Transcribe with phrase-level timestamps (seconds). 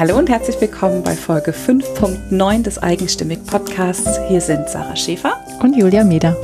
[0.00, 4.18] Hallo und herzlich willkommen bei Folge 5.9 des Eigenstimmig Podcasts.
[4.28, 6.34] Hier sind Sarah Schäfer und Julia Meder.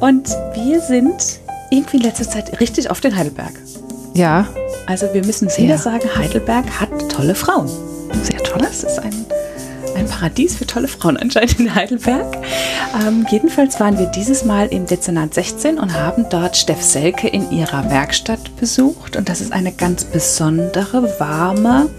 [0.00, 1.38] Und wir sind
[1.70, 3.52] irgendwie in letzter Zeit richtig auf den Heidelberg.
[4.14, 4.48] Ja.
[4.86, 7.68] Also wir müssen wieder sagen, Heidelberg hat tolle Frauen.
[8.24, 8.62] Sehr toll.
[8.62, 9.14] Das ist ein,
[9.94, 12.36] ein Paradies für tolle Frauen anscheinend in Heidelberg.
[13.00, 17.52] Ähm, jedenfalls waren wir dieses Mal im Dezernat 16 und haben dort Steff Selke in
[17.52, 19.14] ihrer Werkstatt besucht.
[19.14, 21.90] Und das ist eine ganz besondere, warme,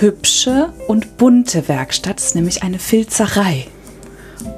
[0.00, 2.18] hübsche und bunte Werkstatt.
[2.18, 3.66] Ist nämlich eine Filzerei.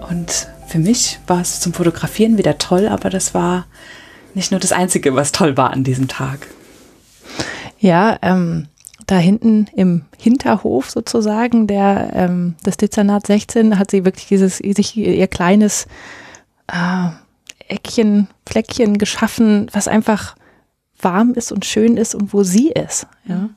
[0.09, 3.67] Und für mich war es zum Fotografieren wieder toll, aber das war
[4.35, 6.47] nicht nur das Einzige, was toll war an diesem Tag.
[7.79, 8.69] Ja, ähm,
[9.07, 14.97] da hinten im Hinterhof sozusagen der ähm, des Dezernat 16 hat sie wirklich dieses sich
[14.97, 15.87] ihr kleines
[16.69, 17.09] äh,
[17.69, 20.37] Eckchen, Fleckchen geschaffen, was einfach
[21.01, 23.07] warm ist und schön ist und wo sie ist.
[23.27, 23.51] Ja.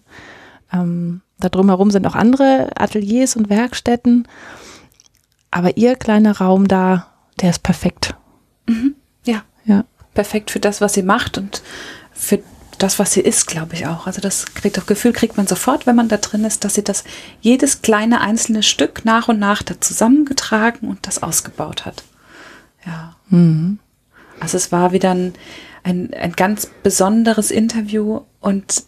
[0.73, 4.27] Ähm, da drumherum sind auch andere Ateliers und Werkstätten,
[5.51, 7.07] aber ihr kleiner Raum da,
[7.41, 8.15] der ist perfekt.
[8.67, 8.95] Mhm.
[9.25, 11.61] Ja, ja, perfekt für das, was sie macht und
[12.13, 12.39] für
[12.77, 14.07] das, was sie ist, glaube ich auch.
[14.07, 16.83] Also das kriegt das Gefühl, kriegt man sofort, wenn man da drin ist, dass sie
[16.83, 17.03] das
[17.41, 22.03] jedes kleine einzelne Stück nach und nach da zusammengetragen und das ausgebaut hat.
[22.85, 23.15] Ja.
[23.29, 23.79] Mhm.
[24.39, 25.33] Also es war wieder ein,
[25.83, 28.83] ein, ein ganz besonderes Interview und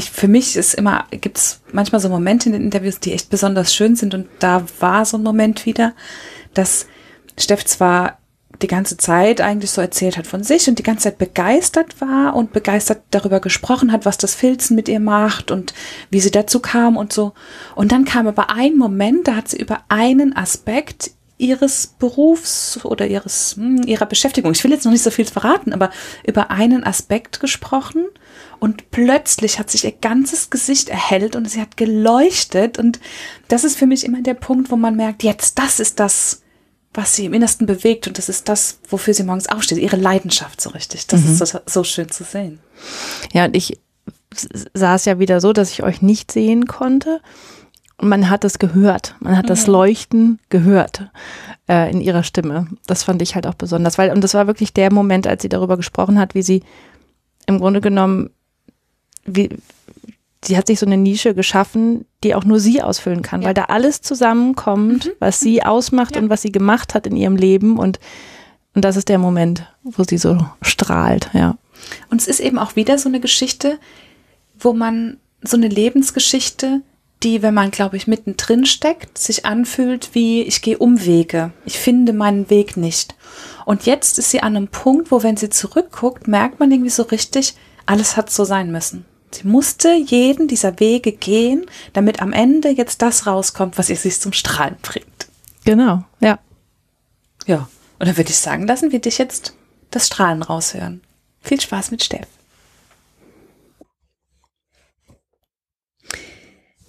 [0.00, 3.30] ich, für mich ist immer, gibt es manchmal so Momente in den Interviews, die echt
[3.30, 5.92] besonders schön sind und da war so ein Moment wieder,
[6.54, 6.86] dass
[7.38, 8.18] Steff zwar
[8.62, 12.34] die ganze Zeit eigentlich so erzählt hat von sich und die ganze Zeit begeistert war
[12.34, 15.72] und begeistert darüber gesprochen hat, was das Filzen mit ihr macht und
[16.10, 17.32] wie sie dazu kam und so.
[17.74, 23.06] Und dann kam aber ein Moment, da hat sie über einen Aspekt ihres Berufs oder
[23.06, 24.52] ihres hm, ihrer Beschäftigung.
[24.52, 25.90] Ich will jetzt noch nicht so viel verraten, aber
[26.26, 28.04] über einen Aspekt gesprochen
[28.60, 33.00] und plötzlich hat sich ihr ganzes Gesicht erhellt und sie hat geleuchtet und
[33.48, 36.42] das ist für mich immer der Punkt, wo man merkt, jetzt das ist das
[36.92, 40.60] was sie im Innersten bewegt und das ist das, wofür sie morgens aufsteht, ihre Leidenschaft
[40.60, 41.06] so richtig.
[41.06, 41.32] Das mhm.
[41.32, 42.58] ist so, so, schön zu sehen.
[43.32, 43.78] Ja, und ich
[44.74, 47.20] sah es ja wieder so, dass ich euch nicht sehen konnte.
[47.96, 49.14] Und man hat es gehört.
[49.20, 49.48] Man hat mhm.
[49.48, 51.10] das Leuchten gehört
[51.68, 52.66] äh, in ihrer Stimme.
[52.86, 55.48] Das fand ich halt auch besonders, weil, und das war wirklich der Moment, als sie
[55.48, 56.62] darüber gesprochen hat, wie sie
[57.46, 58.30] im Grunde genommen,
[59.36, 59.50] wie,
[60.44, 63.48] sie hat sich so eine Nische geschaffen, die auch nur sie ausfüllen kann, ja.
[63.48, 65.10] weil da alles zusammenkommt, mhm.
[65.18, 66.22] was sie ausmacht ja.
[66.22, 67.98] und was sie gemacht hat in ihrem Leben und
[68.74, 71.56] und das ist der Moment, wo sie so strahlt, ja.
[72.08, 73.78] Und es ist eben auch wieder so eine Geschichte,
[74.58, 76.82] wo man so eine Lebensgeschichte,
[77.22, 82.12] die, wenn man, glaube ich, mittendrin steckt, sich anfühlt wie, ich gehe Umwege, ich finde
[82.12, 83.14] meinen Weg nicht.
[83.66, 87.02] Und jetzt ist sie an einem Punkt, wo, wenn sie zurückguckt, merkt man irgendwie so
[87.02, 87.54] richtig,
[87.86, 89.04] alles hat so sein müssen.
[89.32, 94.20] Sie musste jeden dieser Wege gehen, damit am Ende jetzt das rauskommt, was ihr sich
[94.20, 95.28] zum Strahlen bringt.
[95.64, 96.38] Genau, ja.
[97.46, 97.68] Ja,
[97.98, 99.54] und dann würde ich sagen, lassen wir dich jetzt
[99.90, 101.00] das Strahlen raushören.
[101.40, 102.26] Viel Spaß mit Steff.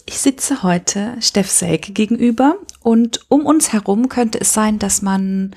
[0.05, 5.55] Ich sitze heute Steff Selke gegenüber und um uns herum könnte es sein, dass man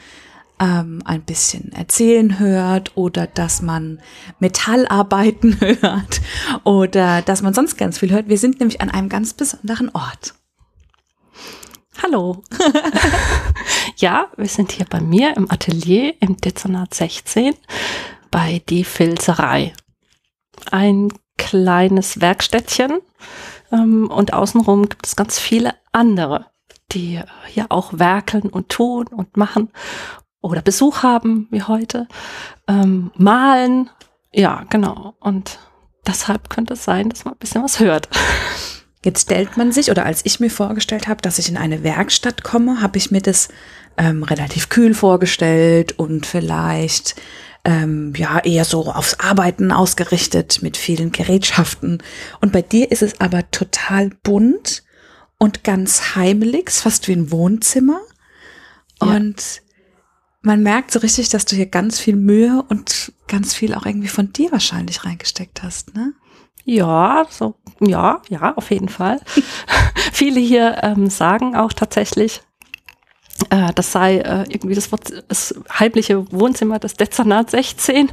[0.61, 4.01] ähm, ein bisschen erzählen hört oder dass man
[4.39, 6.21] Metallarbeiten hört
[6.65, 8.29] oder dass man sonst ganz viel hört.
[8.29, 10.35] Wir sind nämlich an einem ganz besonderen Ort.
[12.03, 12.43] Hallo.
[13.97, 17.55] ja, wir sind hier bei mir im Atelier im Dezernat 16
[18.31, 19.73] bei Die Filzerei.
[20.71, 23.01] Ein kleines Werkstättchen
[23.73, 26.47] ähm, und außenrum gibt es ganz viele andere,
[26.93, 29.71] die hier auch werkeln und tun und machen
[30.45, 32.07] oder Besuch haben wie heute,
[32.69, 33.89] ähm, malen.
[34.33, 35.15] Ja, genau.
[35.19, 35.59] Und
[36.07, 38.09] deshalb könnte es sein, dass man ein bisschen was hört.
[39.05, 42.45] Jetzt stellt man sich, oder als ich mir vorgestellt habe, dass ich in eine Werkstatt
[42.45, 43.49] komme, habe ich mir das
[43.97, 47.15] ähm, relativ kühl vorgestellt und vielleicht
[47.65, 52.03] ähm, ja eher so aufs Arbeiten ausgerichtet mit vielen Gerätschaften.
[52.43, 54.83] Und bei dir ist es aber total bunt
[55.39, 58.01] und ganz heimelig, fast wie ein Wohnzimmer.
[59.01, 59.09] Ja.
[59.09, 59.64] Und
[60.45, 64.09] man merkt so richtig, dass du hier ganz viel Mühe und ganz viel auch irgendwie
[64.09, 66.13] von dir wahrscheinlich reingesteckt hast, ne?
[66.67, 69.21] Ja, so, ja, ja, auf jeden Fall.
[70.13, 72.43] Viele hier ähm, sagen auch tatsächlich,
[73.51, 74.89] äh, das sei äh, irgendwie das,
[75.29, 78.11] das heimliche Wohnzimmer des Dezernat 16.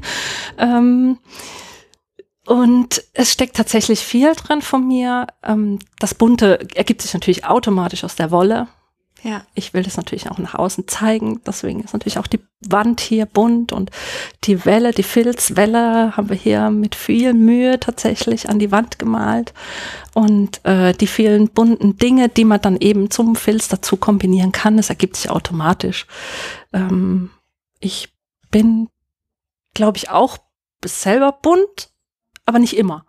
[0.58, 1.18] Ähm,
[2.46, 5.28] und es steckt tatsächlich viel drin von mir.
[5.44, 8.68] Ähm, das Bunte ergibt sich natürlich automatisch aus der Wolle.
[9.24, 9.44] Ja.
[9.54, 11.42] Ich will das natürlich auch nach außen zeigen.
[11.46, 13.92] Deswegen ist natürlich auch die Wand hier bunt und
[14.46, 19.54] die Welle, die Filzwelle haben wir hier mit viel Mühe tatsächlich an die Wand gemalt.
[20.14, 24.78] Und äh, die vielen bunten Dinge, die man dann eben zum Filz dazu kombinieren kann,
[24.78, 26.08] das ergibt sich automatisch.
[26.74, 27.30] Ähm,
[27.80, 28.10] ich
[28.50, 28.90] bin,
[29.74, 30.38] glaube ich, auch
[30.84, 31.92] selber bunt,
[32.46, 33.06] aber nicht immer.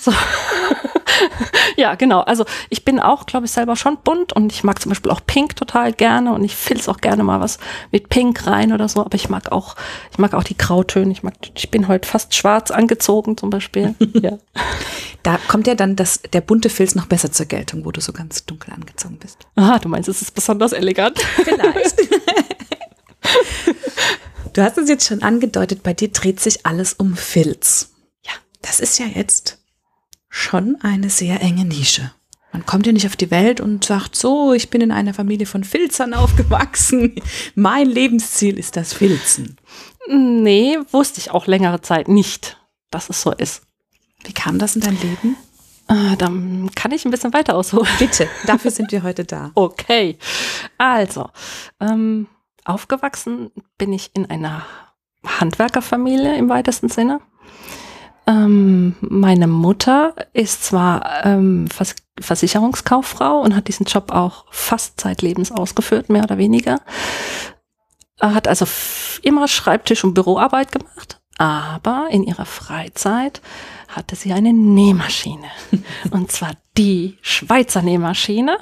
[0.00, 0.12] So.
[1.76, 2.20] ja, genau.
[2.20, 5.20] Also ich bin auch, glaube ich, selber schon bunt und ich mag zum Beispiel auch
[5.26, 7.58] Pink total gerne und ich filz auch gerne mal was
[7.92, 9.00] mit Pink rein oder so.
[9.00, 9.76] Aber ich mag auch,
[10.10, 11.12] ich mag auch die Grautöne.
[11.12, 13.94] Ich mag, ich bin heute fast schwarz angezogen zum Beispiel.
[14.14, 14.38] ja.
[15.22, 18.12] Da kommt ja dann das, der bunte Filz noch besser zur Geltung, wo du so
[18.12, 19.38] ganz dunkel angezogen bist.
[19.56, 21.18] Ah, du meinst, es ist besonders elegant.
[21.20, 21.96] Vielleicht.
[24.52, 27.90] du hast es jetzt schon angedeutet, bei dir dreht sich alles um Filz.
[28.24, 28.32] Ja.
[28.62, 29.58] Das ist ja jetzt
[30.36, 32.12] schon eine sehr enge Nische.
[32.52, 35.46] Man kommt ja nicht auf die Welt und sagt so, ich bin in einer Familie
[35.46, 37.14] von Filzern aufgewachsen.
[37.54, 39.56] Mein Lebensziel ist das Filzen.
[40.08, 42.60] Nee, wusste ich auch längere Zeit nicht,
[42.90, 43.62] dass es so ist.
[44.24, 45.36] Wie kam das in dein Leben?
[45.88, 47.88] Äh, dann kann ich ein bisschen weiter ausholen.
[47.98, 49.52] Bitte, dafür sind wir heute da.
[49.54, 50.18] Okay.
[50.76, 51.30] Also,
[51.80, 52.28] ähm,
[52.64, 54.66] aufgewachsen bin ich in einer
[55.24, 57.20] Handwerkerfamilie im weitesten Sinne.
[58.26, 65.52] Ähm, meine Mutter ist zwar ähm, Vers Versicherungskauffrau und hat diesen Job auch fast zeitlebens
[65.52, 66.80] ausgeführt, mehr oder weniger.
[68.18, 68.66] Er hat also
[69.22, 73.42] immer Schreibtisch- und Büroarbeit gemacht, aber in ihrer Freizeit
[73.88, 75.48] hatte sie eine Nähmaschine.
[76.10, 78.58] und zwar die Schweizer Nähmaschine.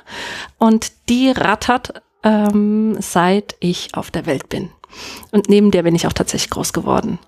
[0.59, 4.71] Und die rattert, ähm, seit ich auf der Welt bin.
[5.31, 7.19] Und neben der bin ich auch tatsächlich groß geworden.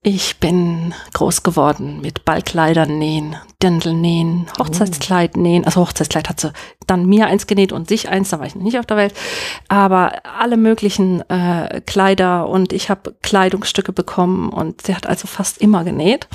[0.00, 5.64] Ich bin groß geworden mit Ballkleidern nähen, Dirndl nähen, Hochzeitskleid nähen.
[5.64, 6.52] Also Hochzeitskleid hat sie
[6.86, 9.12] dann mir eins genäht und sich eins, da war ich noch nicht auf der Welt.
[9.66, 15.58] Aber alle möglichen äh, Kleider und ich habe Kleidungsstücke bekommen und sie hat also fast
[15.58, 16.28] immer genäht.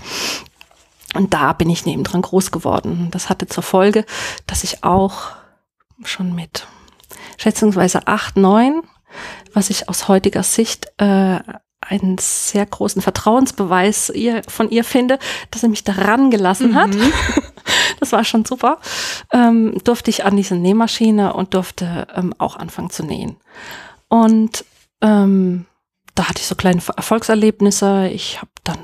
[1.15, 3.07] Und da bin ich nebendran groß geworden.
[3.12, 4.06] Das hatte zur Folge,
[4.45, 5.31] dass ich auch
[6.04, 6.68] schon mit
[7.38, 8.81] schätzungsweise acht, neun,
[9.54, 11.39] was ich aus heutiger Sicht äh,
[11.88, 15.19] einen sehr großen Vertrauensbeweis ihr, von ihr finde,
[15.51, 16.75] dass sie mich daran gelassen mhm.
[16.75, 16.91] hat.
[18.00, 18.80] Das war schon super.
[19.31, 23.38] Ähm, durfte ich an diese Nähmaschine und durfte ähm, auch anfangen zu nähen.
[24.09, 24.65] Und
[25.01, 25.65] ähm,
[26.13, 28.09] da hatte ich so kleine Erfolgserlebnisse.
[28.09, 28.79] Ich habe dann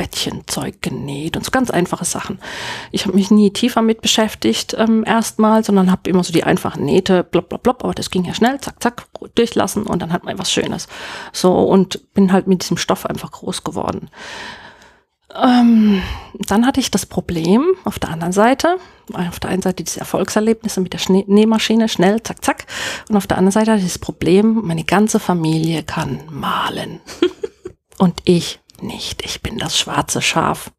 [0.00, 2.38] Puppenbettchenzeug genäht und so ganz einfache Sachen.
[2.90, 6.84] Ich habe mich nie tiefer mit beschäftigt ähm, erstmal, sondern habe immer so die einfachen
[6.84, 10.24] Nähte, blop, blop, blop, aber das ging ja schnell, zack, zack, durchlassen und dann hat
[10.24, 10.88] man was Schönes.
[11.32, 14.10] So und bin halt mit diesem Stoff einfach groß geworden.
[15.32, 16.02] Ähm,
[16.34, 18.78] dann hatte ich das Problem auf der anderen Seite,
[19.12, 22.66] auf der einen Seite diese Erfolgserlebnisse mit der Schnee Nähmaschine, schnell, zack, zack.
[23.08, 27.00] Und auf der anderen Seite hatte ich das Problem, meine ganze Familie kann malen.
[27.98, 29.24] und ich nicht.
[29.24, 30.70] Ich bin das schwarze Schaf.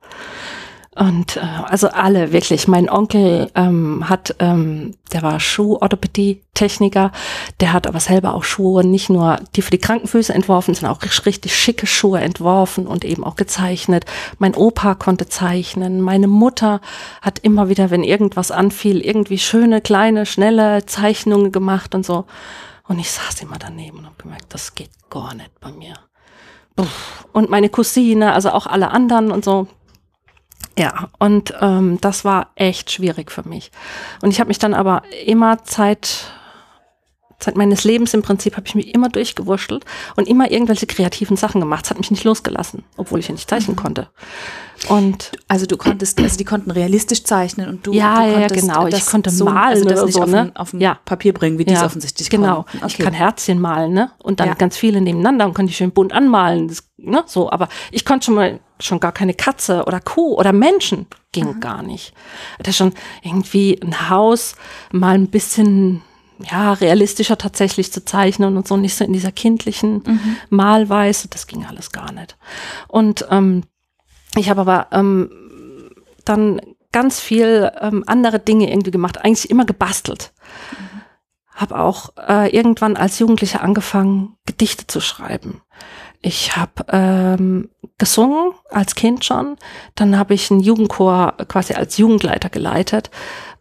[0.94, 2.68] Und äh, also alle wirklich.
[2.68, 7.14] Mein Onkel ähm, hat, ähm, der war Schuhorthopädie-Techniker,
[7.62, 11.26] der hat aber selber auch Schuhe, nicht nur die für die Krankenfüße entworfen, sondern auch
[11.26, 14.06] richtig schicke Schuhe entworfen und eben auch gezeichnet.
[14.38, 16.02] Mein Opa konnte zeichnen.
[16.02, 16.82] Meine Mutter
[17.22, 22.26] hat immer wieder, wenn irgendwas anfiel, irgendwie schöne, kleine, schnelle Zeichnungen gemacht und so.
[22.86, 25.94] Und ich saß immer daneben und habe gemerkt, das geht gar nicht bei mir
[27.34, 29.68] und meine Cousine, also auch alle anderen und so.
[30.78, 33.72] Ja, und ähm, das war echt schwierig für mich.
[34.22, 36.32] Und ich habe mich dann aber immer Zeit
[37.42, 39.84] Zeit meines Lebens im Prinzip habe ich mich immer durchgewurschtelt
[40.16, 41.86] und immer irgendwelche kreativen Sachen gemacht.
[41.86, 43.82] Es hat mich nicht losgelassen, obwohl ich ja nicht zeichnen mhm.
[43.82, 44.08] konnte.
[44.90, 48.74] Und also du konntest, also die konnten realistisch zeichnen und du, ja, du konntest ja,
[48.74, 48.88] genau.
[48.88, 50.52] Ich konnte so, malen also das nicht so, auf, ne?
[50.56, 50.98] auf ja.
[51.06, 51.80] Papier bringen, wie ja.
[51.80, 52.66] die offensichtlich Genau.
[52.78, 52.86] Okay.
[52.88, 54.12] Ich kann Herzchen malen, ne?
[54.24, 54.54] Und dann ja.
[54.56, 57.24] ganz viele nebeneinander und konnte ich schön bunt anmalen, das, ne?
[57.28, 61.56] So, aber ich konnte schon mal schon gar keine Katze oder Kuh oder Menschen ging
[61.56, 61.60] mhm.
[61.60, 62.14] gar nicht.
[62.66, 64.56] Ist schon irgendwie ein Haus
[64.92, 66.02] mal ein bisschen
[66.50, 70.38] ja, realistischer tatsächlich zu zeichnen und so nicht so in dieser kindlichen mhm.
[70.50, 71.28] Malweise.
[71.28, 72.38] Das ging alles gar nicht.
[72.88, 73.64] Und ähm,
[74.36, 75.30] ich habe aber ähm,
[76.26, 80.34] dann ganz viel ähm, andere Dinge irgendwie gemacht, eigentlich immer gebastelt.
[80.72, 81.02] Mhm.
[81.56, 85.62] Habe auch äh, irgendwann als Jugendliche angefangen, Gedichte zu schreiben.
[86.22, 89.58] Ich habe ähm, gesungen als Kind schon,
[89.96, 93.10] dann habe ich einen Jugendchor quasi als Jugendleiter geleitet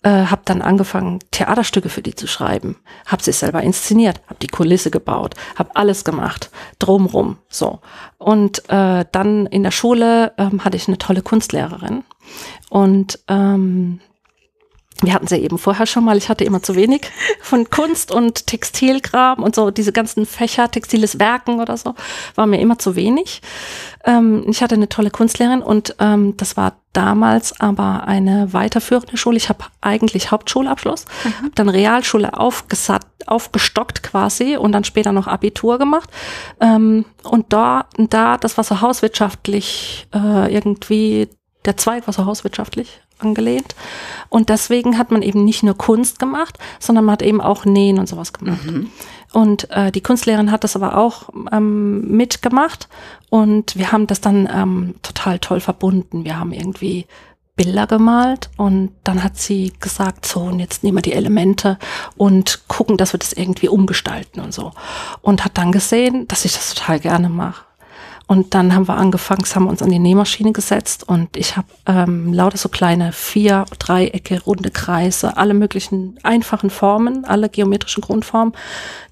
[0.02, 2.76] äh, habe dann angefangen, Theaterstücke für die zu schreiben,
[3.06, 7.80] habe sie selber inszeniert, habe die Kulisse gebaut, habe alles gemacht, drumrum, so.
[8.18, 12.04] Und äh, dann in der Schule ähm, hatte ich eine tolle Kunstlehrerin
[12.70, 14.00] und ähm,
[15.02, 18.46] wir hatten sie eben vorher schon mal, ich hatte immer zu wenig von Kunst und
[18.46, 21.94] Textilkram und so, diese ganzen Fächer, textiles Werken oder so,
[22.34, 23.40] war mir immer zu wenig.
[24.04, 29.36] Ähm, ich hatte eine tolle Kunstlehrerin und ähm, das war damals aber eine weiterführende Schule.
[29.36, 31.34] Ich habe eigentlich Hauptschulabschluss, mhm.
[31.38, 36.10] habe dann Realschule aufgesatt, aufgestockt quasi und dann später noch Abitur gemacht.
[36.60, 41.28] Ähm, und da, da, das war so hauswirtschaftlich äh, irgendwie,
[41.64, 43.74] der Zweig war so hauswirtschaftlich angelehnt.
[44.28, 47.98] Und deswegen hat man eben nicht nur Kunst gemacht, sondern man hat eben auch Nähen
[47.98, 48.64] und sowas gemacht.
[48.64, 48.90] Mhm.
[49.32, 52.88] Und äh, die Kunstlehrerin hat das aber auch ähm, mitgemacht
[53.28, 56.24] und wir haben das dann ähm, total toll verbunden.
[56.24, 57.06] Wir haben irgendwie
[57.54, 61.78] Bilder gemalt und dann hat sie gesagt, so und jetzt nehmen wir die Elemente
[62.16, 64.72] und gucken, dass wir das irgendwie umgestalten und so.
[65.20, 67.64] Und hat dann gesehen, dass ich das total gerne mache.
[68.30, 72.32] Und dann haben wir angefangen, haben uns an die Nähmaschine gesetzt und ich habe ähm,
[72.32, 78.54] lauter so kleine vier Dreiecke, runde Kreise, alle möglichen einfachen Formen, alle geometrischen Grundformen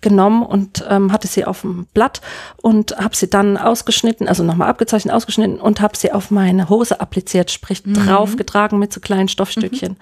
[0.00, 2.20] genommen und ähm, hatte sie auf dem Blatt
[2.58, 7.00] und habe sie dann ausgeschnitten, also nochmal abgezeichnet, ausgeschnitten und habe sie auf meine Hose
[7.00, 7.94] appliziert, sprich mhm.
[7.94, 9.94] draufgetragen mit so kleinen Stoffstückchen.
[9.94, 9.96] Mhm.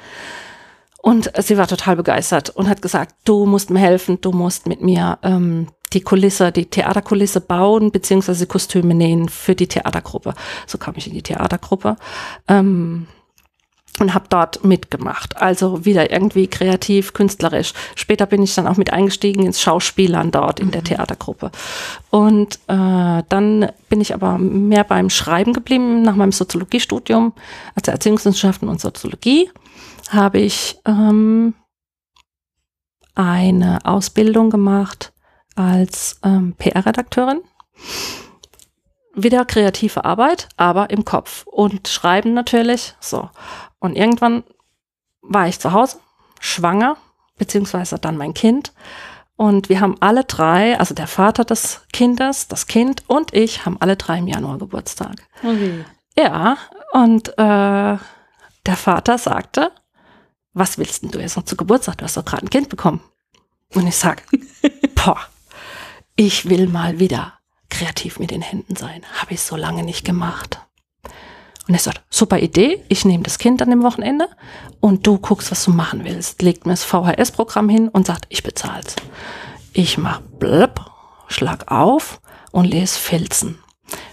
[1.00, 4.82] Und sie war total begeistert und hat gesagt, du musst mir helfen, du musst mit
[4.82, 10.34] mir ähm, die Kulisse, die Theaterkulisse bauen, beziehungsweise Kostüme nähen für die Theatergruppe.
[10.66, 11.96] So kam ich in die Theatergruppe.
[12.48, 13.06] Ähm,
[13.98, 15.40] und habe dort mitgemacht.
[15.40, 17.72] Also wieder irgendwie kreativ, künstlerisch.
[17.94, 20.86] Später bin ich dann auch mit eingestiegen ins Schauspielern dort in der mhm.
[20.86, 21.50] Theatergruppe.
[22.10, 27.32] Und äh, dann bin ich aber mehr beim Schreiben geblieben nach meinem Soziologiestudium,
[27.74, 29.50] also Erziehungswissenschaften und Soziologie,
[30.10, 31.54] habe ich ähm,
[33.14, 35.12] eine Ausbildung gemacht
[35.56, 37.40] als ähm, PR-Redakteurin.
[39.14, 41.46] Wieder kreative Arbeit, aber im Kopf.
[41.46, 42.94] Und schreiben natürlich.
[43.00, 43.30] So.
[43.78, 44.44] Und irgendwann
[45.22, 45.98] war ich zu Hause,
[46.40, 46.96] schwanger,
[47.38, 48.72] beziehungsweise dann mein Kind.
[49.36, 53.76] Und wir haben alle drei, also der Vater des Kindes, das Kind und ich, haben
[53.80, 55.16] alle drei im Januar Geburtstag.
[55.42, 55.84] Okay.
[56.16, 56.56] Ja,
[56.92, 57.98] und äh,
[58.66, 59.72] der Vater sagte,
[60.54, 61.98] was willst denn du jetzt noch zu Geburtstag?
[61.98, 63.00] Du hast doch gerade ein Kind bekommen.
[63.74, 64.22] Und ich sag,
[64.94, 65.20] boah,
[66.16, 67.34] ich will mal wieder
[67.68, 69.02] kreativ mit den Händen sein.
[69.20, 70.60] Habe ich so lange nicht gemacht.
[71.68, 74.28] Und er sagt, super Idee, ich nehme das Kind an dem Wochenende
[74.80, 76.42] und du guckst, was du machen willst.
[76.42, 78.96] Legt mir das VHS-Programm hin und sagt, ich bezahl's.
[79.72, 80.80] Ich mach blöpp,
[81.28, 82.20] schlag auf
[82.52, 83.58] und lese Filzen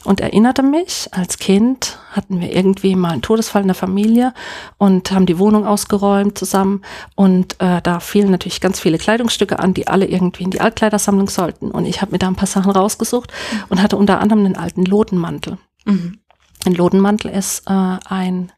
[0.03, 4.33] und erinnerte mich, als Kind hatten wir irgendwie mal einen Todesfall in der Familie
[4.77, 6.81] und haben die Wohnung ausgeräumt zusammen
[7.15, 11.29] und äh, da fielen natürlich ganz viele Kleidungsstücke an, die alle irgendwie in die Altkleidersammlung
[11.29, 13.31] sollten und ich habe mir da ein paar Sachen rausgesucht
[13.69, 15.57] und hatte unter anderem einen alten Lodenmantel.
[15.85, 16.19] Mhm.
[16.65, 18.51] Ein Lodenmantel ist äh, ein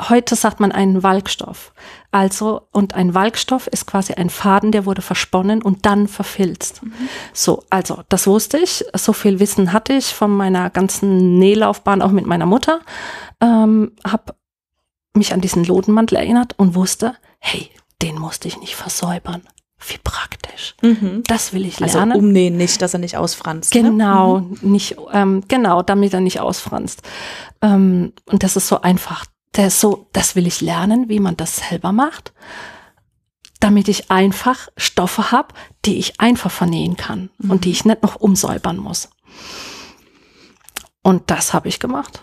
[0.00, 1.72] Heute sagt man einen Walkstoff.
[2.10, 6.82] Also, und ein Walkstoff ist quasi ein Faden, der wurde versponnen und dann verfilzt.
[6.82, 6.92] Mhm.
[7.32, 8.84] So, also, das wusste ich.
[8.94, 12.80] So viel Wissen hatte ich von meiner ganzen Nählaufbahn, auch mit meiner Mutter.
[13.40, 14.36] Ähm, hab
[15.14, 17.70] mich an diesen Lodenmantel erinnert und wusste, hey,
[18.02, 19.42] den musste ich nicht versäubern.
[19.78, 20.74] Wie praktisch.
[20.82, 21.22] Mhm.
[21.26, 22.12] Das will ich also lernen.
[22.12, 23.74] Also umnähen nicht, dass er nicht ausfranst.
[23.74, 23.82] Ne?
[23.82, 24.56] Genau, ne?
[24.60, 24.72] mhm.
[24.72, 27.02] nicht, ähm, genau, damit er nicht ausfranst.
[27.62, 29.26] Ähm, und das ist so einfach
[29.56, 32.32] der ist so, das will ich lernen, wie man das selber macht,
[33.60, 37.50] damit ich einfach Stoffe habe, die ich einfach vernähen kann mhm.
[37.50, 39.08] und die ich nicht noch umsäubern muss.
[41.02, 42.22] Und das habe ich gemacht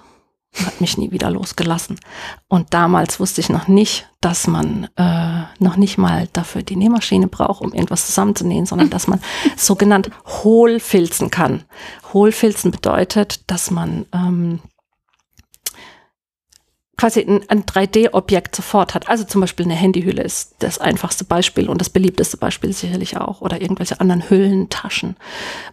[0.66, 2.00] hat mich nie wieder losgelassen.
[2.48, 7.28] Und damals wusste ich noch nicht, dass man äh, noch nicht mal dafür die Nähmaschine
[7.28, 9.20] braucht, um irgendwas zusammenzunähen, sondern dass man
[9.58, 11.64] sogenannt hohlfilzen kann.
[12.14, 14.60] Hohlfilzen bedeutet, dass man ähm,
[16.98, 19.10] quasi ein, ein 3D-Objekt sofort hat.
[19.10, 23.42] Also zum Beispiel eine Handyhülle ist das einfachste Beispiel und das beliebteste Beispiel sicherlich auch
[23.42, 25.16] oder irgendwelche anderen Hüllen, Taschen.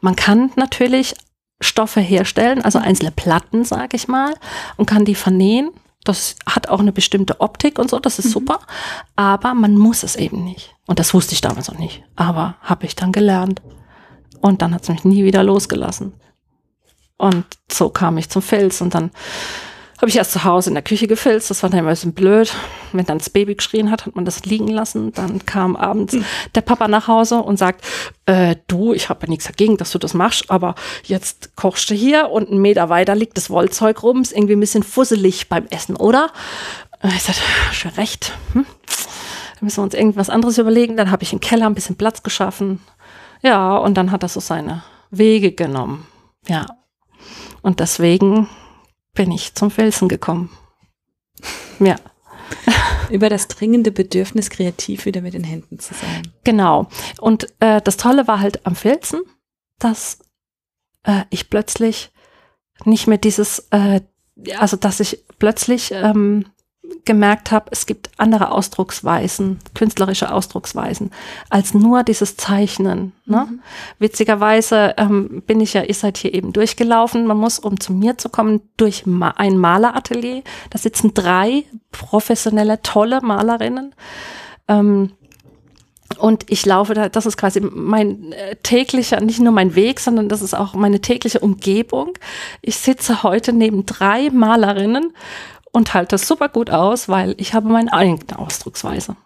[0.00, 1.14] Man kann natürlich
[1.60, 4.34] Stoffe herstellen, also einzelne Platten, sage ich mal,
[4.76, 5.70] und kann die vernähen.
[6.04, 8.30] Das hat auch eine bestimmte Optik und so, das ist mhm.
[8.30, 8.60] super.
[9.16, 10.74] Aber man muss es eben nicht.
[10.86, 12.02] Und das wusste ich damals noch nicht.
[12.16, 13.60] Aber habe ich dann gelernt.
[14.40, 16.14] Und dann hat es mich nie wieder losgelassen.
[17.18, 19.10] Und so kam ich zum Fels und dann
[20.00, 21.50] habe ich erst zu Hause in der Küche gefilzt.
[21.50, 22.54] Das war dann immer ein bisschen blöd.
[22.92, 25.12] Wenn dann das Baby geschrien hat, hat man das liegen lassen.
[25.12, 26.24] Dann kam abends mhm.
[26.54, 27.84] der Papa nach Hause und sagt,
[28.24, 31.94] äh, du, ich habe ja nichts dagegen, dass du das machst, aber jetzt kochst du
[31.94, 34.22] hier und einen Meter weiter liegt das Wollzeug rum.
[34.22, 36.30] Ist irgendwie ein bisschen fusselig beim Essen, oder?
[37.02, 37.42] Ich sagte,
[37.72, 38.32] schon recht.
[38.54, 38.64] Hm?
[39.60, 40.96] Da müssen wir uns irgendwas anderes überlegen.
[40.96, 42.80] Dann habe ich im Keller ein bisschen Platz geschaffen.
[43.42, 46.06] Ja, und dann hat er so seine Wege genommen.
[46.46, 46.66] Ja.
[47.60, 48.48] Und deswegen
[49.14, 50.50] bin ich zum Felsen gekommen.
[51.78, 51.96] Ja.
[53.10, 56.32] Über das dringende Bedürfnis, kreativ wieder mit den Händen zu sein.
[56.44, 56.88] Genau.
[57.20, 59.20] Und äh, das Tolle war halt am Filzen,
[59.78, 60.18] dass
[61.04, 62.12] äh, ich plötzlich
[62.84, 64.00] nicht mehr dieses, äh,
[64.58, 66.46] also dass ich plötzlich ähm,
[67.04, 71.10] gemerkt habe, es gibt andere Ausdrucksweisen, künstlerische Ausdrucksweisen,
[71.48, 73.12] als nur dieses Zeichnen.
[73.26, 73.46] Ne?
[73.48, 73.60] Mhm.
[73.98, 77.26] Witzigerweise ähm, bin ich ja, ihr seid hier eben durchgelaufen.
[77.26, 80.42] Man muss, um zu mir zu kommen, durch ma ein Maleratelier.
[80.70, 83.94] Da sitzen drei professionelle, tolle Malerinnen.
[84.68, 85.12] Ähm,
[86.18, 90.28] und ich laufe da, das ist quasi mein äh, täglicher, nicht nur mein Weg, sondern
[90.28, 92.14] das ist auch meine tägliche Umgebung.
[92.62, 95.12] Ich sitze heute neben drei Malerinnen
[95.72, 99.16] und halte das super gut aus, weil ich habe meine eigene Ausdrucksweise.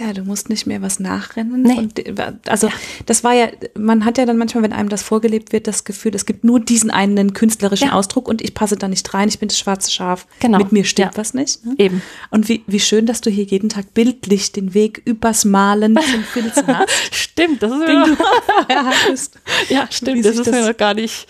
[0.00, 1.62] Ja, du musst nicht mehr was nachrennen.
[1.62, 1.78] Nee.
[1.78, 2.72] Und, also ja.
[3.04, 6.14] das war ja, man hat ja dann manchmal, wenn einem das vorgelebt wird, das Gefühl,
[6.14, 7.92] es gibt nur diesen einen künstlerischen ja.
[7.92, 10.26] Ausdruck und ich passe da nicht rein, ich bin das schwarze Schaf.
[10.40, 10.58] Genau.
[10.58, 11.18] Mit mir stimmt ja.
[11.18, 11.64] was nicht.
[11.66, 11.74] Ne?
[11.76, 12.02] Eben.
[12.30, 16.24] Und wie, wie schön, dass du hier jeden Tag bildlich den Weg übers Malen zum
[16.24, 16.88] Filzen hast.
[17.14, 18.08] stimmt, das ist mir noch,
[19.68, 21.26] Ja, stimmt, das ist das mir noch gar nicht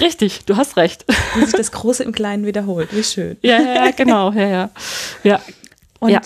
[0.00, 1.04] Richtig, du hast recht.
[1.34, 2.94] Wie sich das Große im Kleinen wiederholt.
[2.94, 3.36] Wie schön.
[3.42, 4.32] Ja, ja, genau.
[4.32, 4.70] Ja, ja.
[5.22, 5.40] ja.
[6.00, 6.20] Und ja.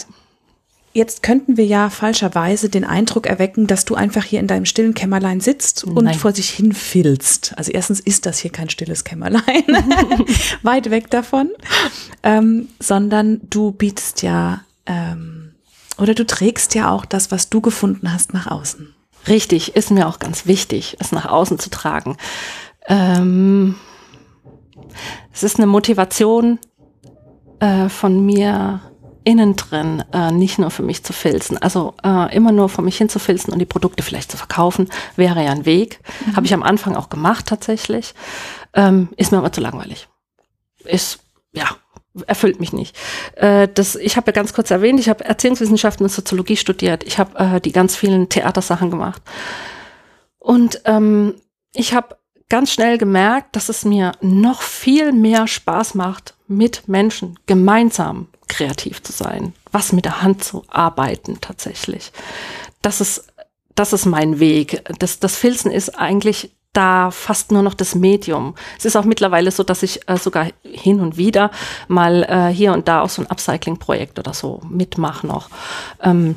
[0.92, 4.94] jetzt könnten wir ja falscherweise den Eindruck erwecken, dass du einfach hier in deinem stillen
[4.94, 6.14] Kämmerlein sitzt und Nein.
[6.14, 7.54] vor sich hin filzt.
[7.56, 9.42] Also erstens ist das hier kein stilles Kämmerlein,
[10.62, 11.50] weit weg davon,
[12.22, 15.46] ähm, sondern du bietest ja ähm,
[15.98, 18.94] oder du trägst ja auch das, was du gefunden hast, nach außen.
[19.28, 22.16] Richtig, ist mir auch ganz wichtig, es nach außen zu tragen.
[22.86, 23.76] Ähm,
[25.32, 26.58] es ist eine Motivation
[27.60, 28.80] äh, von mir
[29.24, 31.58] innen drin, äh, nicht nur für mich zu filzen.
[31.58, 34.88] Also äh, immer nur vor mich hin zu filzen und die Produkte vielleicht zu verkaufen,
[35.16, 35.98] wäre ja ein Weg.
[36.24, 36.36] Mhm.
[36.36, 38.14] Habe ich am Anfang auch gemacht tatsächlich.
[38.72, 40.08] Ähm, ist mir aber zu langweilig.
[40.84, 41.18] Ist,
[41.52, 41.66] ja,
[42.28, 42.96] erfüllt mich nicht.
[43.34, 47.02] Äh, das, ich habe ja ganz kurz erwähnt, ich habe Erziehungswissenschaften und Soziologie studiert.
[47.02, 49.22] Ich habe äh, die ganz vielen Theatersachen gemacht.
[50.38, 51.34] Und ähm,
[51.74, 52.16] ich habe
[52.48, 59.02] ganz schnell gemerkt, dass es mir noch viel mehr Spaß macht, mit Menschen gemeinsam kreativ
[59.02, 62.12] zu sein, was mit der Hand zu arbeiten tatsächlich.
[62.82, 63.26] Das ist,
[63.74, 64.82] das ist mein Weg.
[64.98, 68.54] Das, das Filzen ist eigentlich da fast nur noch das Medium.
[68.78, 71.50] Es ist auch mittlerweile so, dass ich äh, sogar hin und wieder
[71.88, 75.48] mal äh, hier und da auch so ein Upcycling-Projekt oder so mitmache noch.
[76.02, 76.36] Ähm,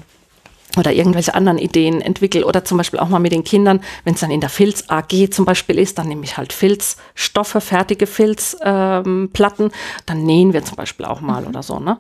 [0.80, 4.22] oder irgendwelche anderen Ideen entwickle oder zum Beispiel auch mal mit den Kindern, wenn es
[4.22, 9.66] dann in der Filz AG zum Beispiel ist, dann nehme ich halt Filzstoffe, fertige Filzplatten,
[9.66, 9.72] ähm,
[10.06, 11.48] dann nähen wir zum Beispiel auch mal mhm.
[11.50, 11.80] oder so.
[11.80, 11.98] Ne?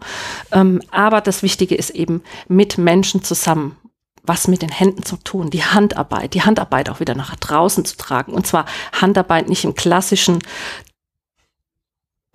[0.51, 3.75] Ähm, aber das Wichtige ist eben mit Menschen zusammen
[4.21, 7.97] was mit den Händen zu tun, die Handarbeit, die Handarbeit auch wieder nach draußen zu
[7.97, 8.33] tragen.
[8.33, 10.39] Und zwar Handarbeit nicht im klassischen,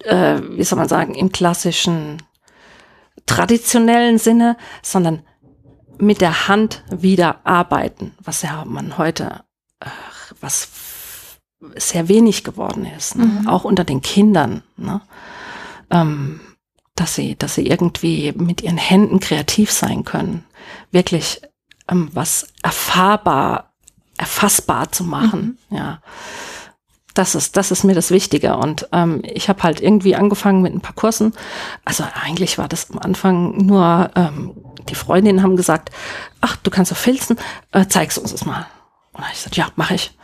[0.02, 2.20] äh, wie soll man sagen, im klassischen
[3.26, 5.22] traditionellen Sinne, sondern
[5.98, 9.44] mit der Hand wieder arbeiten, was ja man heute,
[9.80, 9.87] äh,
[10.40, 10.68] was
[11.76, 13.24] sehr wenig geworden ist, ne?
[13.24, 13.48] mhm.
[13.48, 15.00] auch unter den Kindern, ne?
[15.90, 16.40] ähm,
[16.94, 20.44] dass sie, dass sie irgendwie mit ihren Händen kreativ sein können,
[20.90, 21.40] wirklich
[21.88, 23.72] ähm, was erfahrbar,
[24.16, 25.76] erfassbar zu machen, mhm.
[25.76, 26.00] ja
[27.14, 28.57] das ist, das ist mir das Wichtige.
[28.57, 31.33] Und ähm, ich habe halt irgendwie angefangen mit ein paar Kursen.
[31.85, 34.53] Also eigentlich war das am Anfang nur, ähm,
[34.88, 35.90] die Freundinnen haben gesagt,
[36.40, 37.38] ach, du kannst doch filzen,
[37.72, 38.66] äh, zeigst uns das mal.
[39.12, 40.16] Und ich gesagt, ja, mache ich.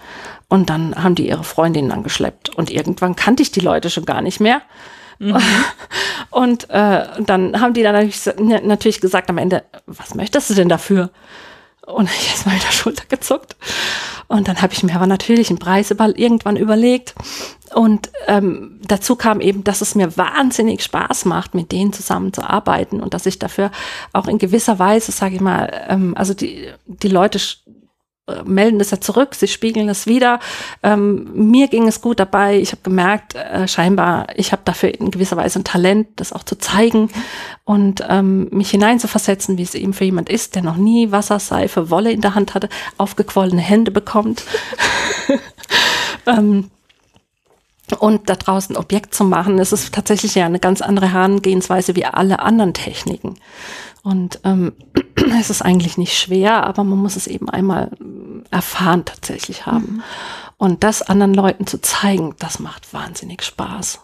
[0.48, 2.50] Und dann haben die ihre Freundinnen angeschleppt.
[2.50, 4.62] Und irgendwann kannte ich die Leute schon gar nicht mehr.
[5.20, 5.38] Mhm.
[6.31, 10.68] Und äh, dann haben die dann natürlich, natürlich gesagt am Ende, was möchtest du denn
[10.68, 11.11] dafür?
[11.92, 13.57] Und ich erst mal mit der Schulter gezuckt.
[14.29, 17.14] Und dann habe ich mir aber natürlich einen Preis über, irgendwann überlegt.
[17.74, 23.14] Und ähm, dazu kam eben, dass es mir wahnsinnig Spaß macht, mit denen zusammenzuarbeiten und
[23.14, 23.70] dass ich dafür
[24.12, 27.40] auch in gewisser Weise, sage ich mal, ähm, also die, die Leute
[28.44, 30.40] melden das ja zurück, sie spiegeln es wieder.
[30.83, 32.59] Ähm, mir ging es gut dabei.
[32.59, 36.42] Ich habe gemerkt, äh, scheinbar, ich habe dafür in gewisser Weise ein Talent, das auch
[36.42, 37.11] zu zeigen
[37.64, 41.90] und ähm, mich hineinzuversetzen, wie es eben für jemand ist, der noch nie Wasser, Seife,
[41.90, 44.44] Wolle in der Hand hatte, aufgequollene Hände bekommt.
[46.26, 46.70] ähm,
[47.98, 52.04] und da draußen Objekt zu machen, das ist tatsächlich ja eine ganz andere Herangehensweise wie
[52.04, 53.35] alle anderen Techniken.
[54.02, 54.72] Und ähm,
[55.40, 57.90] es ist eigentlich nicht schwer, aber man muss es eben einmal
[58.50, 59.96] erfahren tatsächlich haben.
[59.96, 60.02] Mhm.
[60.56, 64.00] Und das anderen Leuten zu zeigen, das macht wahnsinnig Spaß.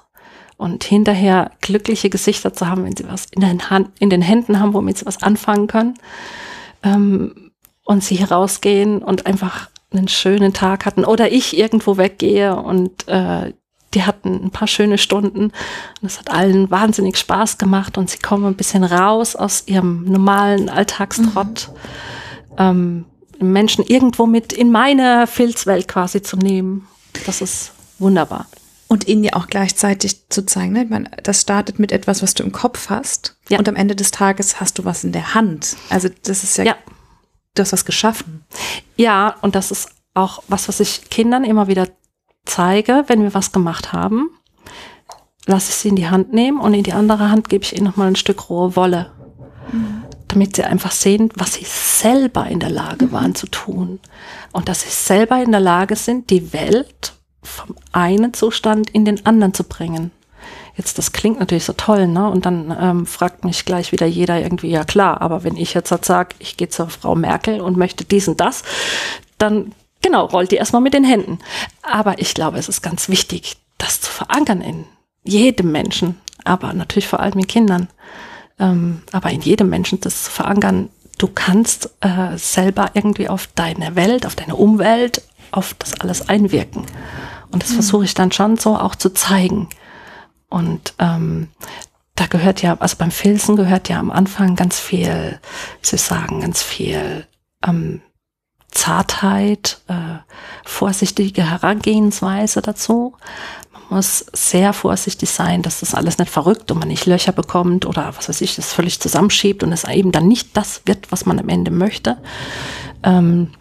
[0.56, 4.59] Und hinterher glückliche Gesichter zu haben, wenn sie was in den, Hand, in den Händen
[4.59, 5.94] haben, womit sie was anfangen können.
[6.82, 7.50] Ähm,
[7.85, 11.04] und sie hier rausgehen und einfach einen schönen Tag hatten.
[11.04, 13.52] Oder ich irgendwo weggehe und äh,
[13.94, 15.52] die hatten ein paar schöne Stunden und
[16.02, 20.68] es hat allen wahnsinnig Spaß gemacht und sie kommen ein bisschen raus aus ihrem normalen
[20.68, 21.70] Alltagstrott.
[21.70, 22.56] Mhm.
[22.59, 23.04] Ähm,
[23.40, 26.87] Menschen irgendwo mit in meine Filzwelt quasi zu nehmen.
[27.27, 28.46] Das ist wunderbar.
[28.88, 30.85] Und ihnen ja auch gleichzeitig zu zeigen, ne?
[30.85, 33.37] ich meine, das startet mit etwas, was du im Kopf hast.
[33.49, 33.59] Ja.
[33.59, 35.77] Und am Ende des Tages hast du was in der Hand.
[35.90, 36.77] Also das ist ja, ja.
[37.55, 38.44] du hast was geschaffen.
[38.96, 41.88] Ja, und das ist auch was, was ich Kindern immer wieder
[42.44, 44.31] zeige, wenn wir was gemacht haben.
[45.46, 47.87] Lasse ich sie in die Hand nehmen und in die andere Hand gebe ich ihnen
[47.87, 49.12] nochmal ein Stück rohe Wolle.
[49.72, 49.95] Mhm.
[50.28, 54.00] Damit sie einfach sehen, was sie selber in der Lage waren zu tun.
[54.52, 59.24] Und dass sie selber in der Lage sind, die Welt vom einen Zustand in den
[59.24, 60.10] anderen zu bringen.
[60.76, 62.28] Jetzt, das klingt natürlich so toll, ne?
[62.28, 65.90] Und dann ähm, fragt mich gleich wieder jeder irgendwie, ja klar, aber wenn ich jetzt
[65.90, 68.62] halt sage, ich gehe zur Frau Merkel und möchte dies und das,
[69.38, 71.38] dann genau, rollt die erstmal mit den Händen.
[71.82, 74.84] Aber ich glaube, es ist ganz wichtig, das zu verankern in
[75.24, 77.88] jedem Menschen, aber natürlich vor allem in Kindern.
[78.58, 80.88] Ähm, aber in jedem Menschen das zu verankern,
[81.18, 86.84] du kannst äh, selber irgendwie auf deine Welt, auf deine Umwelt, auf das alles einwirken.
[87.50, 87.74] Und das mhm.
[87.74, 89.68] versuche ich dann schon so auch zu zeigen.
[90.48, 91.48] Und ähm,
[92.14, 95.38] da gehört ja, also beim Filzen gehört ja am Anfang ganz viel,
[95.80, 97.26] wie soll ich sagen, ganz viel
[97.66, 98.00] ähm,
[98.70, 100.18] Zartheit, äh,
[100.64, 103.14] vorsichtige Herangehensweise dazu.
[103.88, 108.12] Muss sehr vorsichtig sein, dass das alles nicht verrückt und man nicht Löcher bekommt oder
[108.16, 111.38] was weiß ich, das völlig zusammenschiebt und es eben dann nicht das wird, was man
[111.38, 112.16] am Ende möchte.
[113.03, 113.53] Ähm,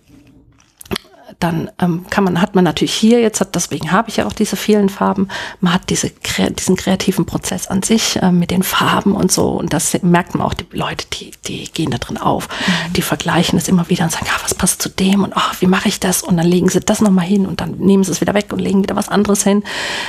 [1.40, 4.34] dann ähm, kann man, hat man natürlich hier jetzt, hat, deswegen habe ich ja auch
[4.34, 5.28] diese vielen Farben,
[5.60, 9.50] man hat diese, diesen kreativen Prozess an sich äh, mit den Farben und so.
[9.50, 12.94] Und das merkt man auch, die Leute, die, die gehen da drin auf, mhm.
[12.94, 15.24] die vergleichen es immer wieder und sagen, ah, was passt zu dem?
[15.24, 16.24] Und ach, wie mache ich das?
[16.24, 18.60] Und dann legen sie das nochmal hin und dann nehmen sie es wieder weg und
[18.60, 19.64] legen wieder was anderes hin.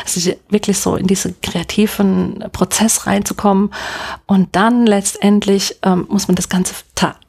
[0.04, 3.70] Also wirklich so in diesen kreativen Prozess reinzukommen.
[4.26, 6.74] Und dann letztendlich ähm, muss man das Ganze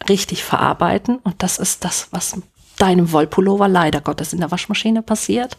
[0.07, 1.17] richtig verarbeiten.
[1.23, 2.35] Und das ist das, was
[2.77, 5.57] deinem Wollpullover leider Gottes in der Waschmaschine passiert,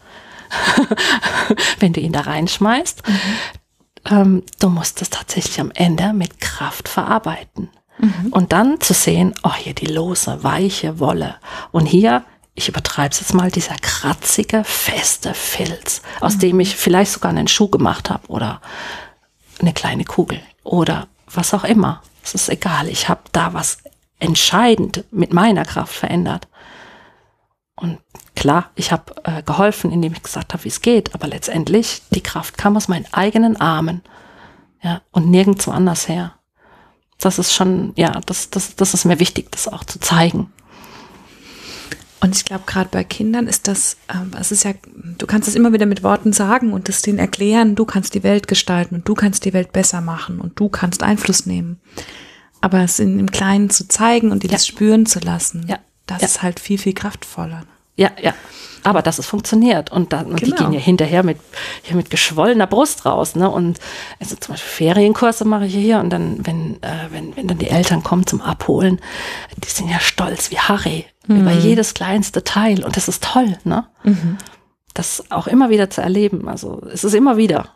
[1.79, 3.07] wenn du ihn da reinschmeißt.
[3.07, 3.19] Mhm.
[4.09, 7.69] Ähm, du musst es tatsächlich am Ende mit Kraft verarbeiten.
[7.99, 8.31] Mhm.
[8.31, 11.35] Und dann zu sehen, oh, hier die lose, weiche Wolle.
[11.71, 12.23] Und hier,
[12.55, 16.39] ich übertreibe es jetzt mal, dieser kratzige, feste Filz, aus mhm.
[16.39, 18.61] dem ich vielleicht sogar einen Schuh gemacht habe oder
[19.59, 22.01] eine kleine Kugel oder was auch immer.
[22.23, 23.79] Es ist egal, ich habe da was
[24.19, 26.47] entscheidend mit meiner Kraft verändert.
[27.79, 27.99] Und
[28.35, 32.21] klar, ich habe äh, geholfen, indem ich gesagt habe, wie es geht, aber letztendlich, die
[32.21, 34.01] Kraft kam aus meinen eigenen Armen.
[34.81, 36.35] Ja, und nirgendwo anders her.
[37.19, 40.51] Das ist schon, ja, das, das, das ist mir wichtig, das auch zu zeigen.
[42.21, 44.73] Und ich glaube, gerade bei Kindern ist das, ähm, es ist ja,
[45.17, 48.23] du kannst es immer wieder mit Worten sagen und es denen erklären, du kannst die
[48.23, 51.79] Welt gestalten und du kannst die Welt besser machen und du kannst Einfluss nehmen.
[52.61, 54.53] Aber es in, im Kleinen zu zeigen und die ja.
[54.53, 55.79] das spüren zu lassen, ja.
[56.09, 56.27] Das ja.
[56.27, 57.63] ist halt viel, viel kraftvoller.
[57.95, 58.33] Ja, ja.
[58.83, 59.91] Aber dass es funktioniert.
[59.91, 60.55] Und, dann, und genau.
[60.55, 61.37] die gehen ja hinterher mit,
[61.83, 63.35] hier mit geschwollener Brust raus.
[63.35, 63.49] Ne?
[63.49, 63.79] Und
[64.21, 65.99] also zum Beispiel Ferienkurse mache ich hier.
[65.99, 69.01] Und dann, wenn, äh, wenn, wenn dann die Eltern kommen zum Abholen,
[69.57, 71.41] die sind ja stolz wie Harry mhm.
[71.41, 72.85] über jedes kleinste Teil.
[72.85, 73.85] Und das ist toll, ne?
[74.03, 74.37] Mhm.
[74.93, 76.47] Das auch immer wieder zu erleben.
[76.47, 77.67] Also es ist immer wieder.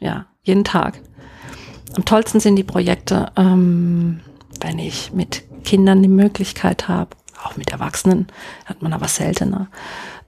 [0.00, 1.00] Ja, jeden Tag.
[1.96, 4.20] Am tollsten sind die Projekte, ähm,
[4.60, 7.10] wenn ich mit Kindern die Möglichkeit habe,
[7.44, 8.28] auch mit Erwachsenen
[8.64, 9.68] hat man aber seltener,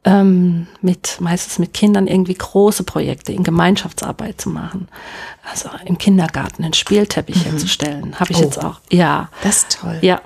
[0.04, 4.88] ähm, mit meistens mit Kindern irgendwie große Projekte in Gemeinschaftsarbeit zu machen.
[5.50, 7.50] Also im Kindergarten einen Spielteppich mhm.
[7.50, 8.42] herzustellen, habe ich oh.
[8.42, 8.80] jetzt auch.
[8.90, 9.98] Ja, das ist toll.
[10.02, 10.20] Ja,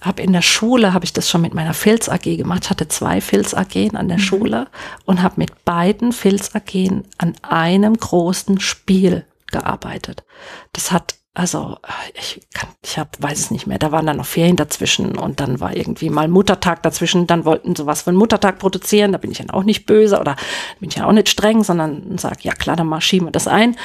[0.00, 2.64] habe in der Schule habe ich das schon mit meiner Filz AG gemacht.
[2.64, 4.22] Ich hatte zwei Filz AG an der mhm.
[4.22, 4.66] Schule
[5.04, 10.24] und habe mit beiden Filz AG an einem großen Spiel gearbeitet.
[10.72, 11.76] Das hat also
[12.14, 13.78] ich kann, ich hab, weiß es nicht mehr.
[13.78, 17.28] Da waren dann noch Ferien dazwischen und dann war irgendwie mal Muttertag dazwischen.
[17.28, 19.12] Dann wollten sie was für einen Muttertag produzieren.
[19.12, 20.34] Da bin ich dann auch nicht böse oder
[20.80, 23.46] bin ich ja auch nicht streng, sondern sag ja klar, dann mal schieben wir das
[23.46, 23.76] ein.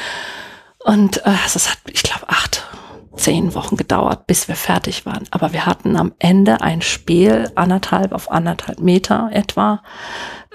[0.84, 2.68] Und äh, hat, ich glaube, acht,
[3.16, 5.26] zehn Wochen gedauert, bis wir fertig waren.
[5.30, 9.84] Aber wir hatten am Ende ein Spiel, anderthalb auf anderthalb Meter etwa,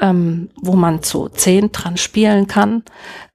[0.00, 2.82] ähm, wo man zu zehn dran spielen kann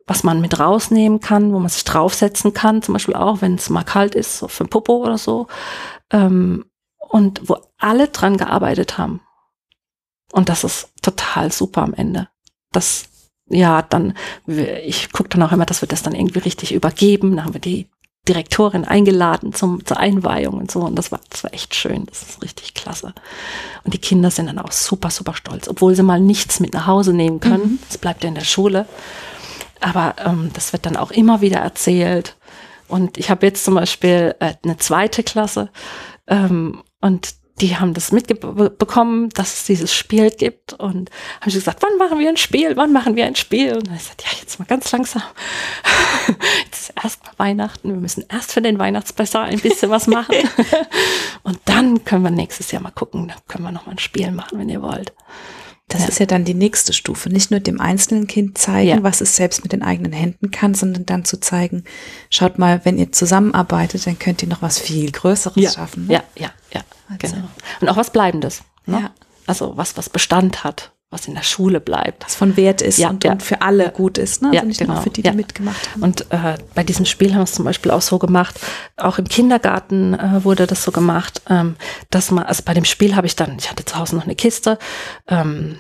[0.08, 3.70] was man mit rausnehmen kann, wo man sich draufsetzen kann, zum Beispiel auch, wenn es
[3.70, 5.48] mal kalt ist, so für ein Popo oder so.
[6.12, 6.66] Ähm,
[6.98, 9.22] und wo alle dran gearbeitet haben.
[10.32, 12.28] Und das ist total super am Ende.
[12.72, 13.06] Das,
[13.48, 14.16] ja, dann,
[14.48, 17.36] ich gucke dann auch immer, dass wir das dann irgendwie richtig übergeben.
[17.36, 17.90] Dann haben wir die
[18.28, 20.82] Direktorin eingeladen zum, zur Einweihung und so.
[20.82, 22.06] Und das war, das war echt schön.
[22.08, 23.14] Das ist richtig klasse.
[23.84, 26.88] Und die Kinder sind dann auch super, super stolz, obwohl sie mal nichts mit nach
[26.88, 27.80] Hause nehmen können.
[27.90, 28.02] Es mhm.
[28.02, 28.88] bleibt ja in der Schule
[29.86, 32.36] aber ähm, das wird dann auch immer wieder erzählt.
[32.88, 35.70] Und ich habe jetzt zum Beispiel äh, eine zweite Klasse
[36.28, 41.98] ähm, und die haben das mitbekommen, dass es dieses Spiel gibt und haben gesagt, wann
[42.00, 43.76] machen wir ein Spiel, wann machen wir ein Spiel?
[43.76, 45.22] Und dann habe ich gesagt, ja, jetzt mal ganz langsam.
[46.66, 50.36] jetzt ist erst mal Weihnachten, wir müssen erst für den Weihnachtsbesser ein bisschen was machen.
[51.44, 54.32] und dann können wir nächstes Jahr mal gucken, dann können wir noch mal ein Spiel
[54.32, 55.14] machen, wenn ihr wollt.
[55.96, 56.10] Das ja.
[56.10, 57.30] ist ja dann die nächste Stufe.
[57.30, 59.04] Nicht nur dem einzelnen Kind zeigen, ja.
[59.04, 61.86] was es selbst mit den eigenen Händen kann, sondern dann zu zeigen,
[62.30, 65.72] schaut mal, wenn ihr zusammenarbeitet, dann könnt ihr noch was viel Größeres ja.
[65.72, 66.08] schaffen.
[66.08, 66.16] Ne?
[66.16, 67.36] Ja, ja, ja, also.
[67.36, 67.48] genau.
[67.80, 68.64] Und auch was Bleibendes.
[68.86, 69.00] Ne?
[69.00, 69.12] Ja.
[69.48, 72.26] Also was, was Bestand hat, was in der Schule bleibt.
[72.26, 74.50] Was von Wert ist und, und, für alle gut ist, ne?
[74.50, 74.96] Also ja, nicht genau.
[74.96, 76.04] nur für die, die mitgemacht haben.
[76.04, 78.60] Und äh, bei diesem Spiel haben wir es zum Beispiel auch so gemacht,
[78.98, 81.78] auch im Kindergarten äh, wurde das so gemacht, ähm,
[82.10, 84.36] dass man, also bei dem Spiel habe ich dann, ich hatte zu Hause noch eine
[84.36, 84.78] Kiste,
[85.30, 85.80] ähm,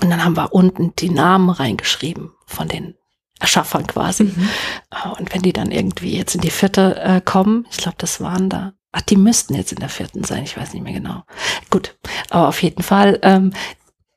[0.00, 2.94] und dann haben wir unten die Namen reingeschrieben von den
[3.40, 4.24] Erschaffern quasi.
[4.24, 4.48] Mhm.
[4.90, 8.20] Äh, und wenn die dann irgendwie jetzt in die vierte äh, kommen, ich glaube, das
[8.20, 11.24] waren da, ach, die müssten jetzt in der vierten sein, ich weiß nicht mehr genau.
[11.70, 11.96] Gut,
[12.30, 13.52] aber auf jeden Fall, ähm,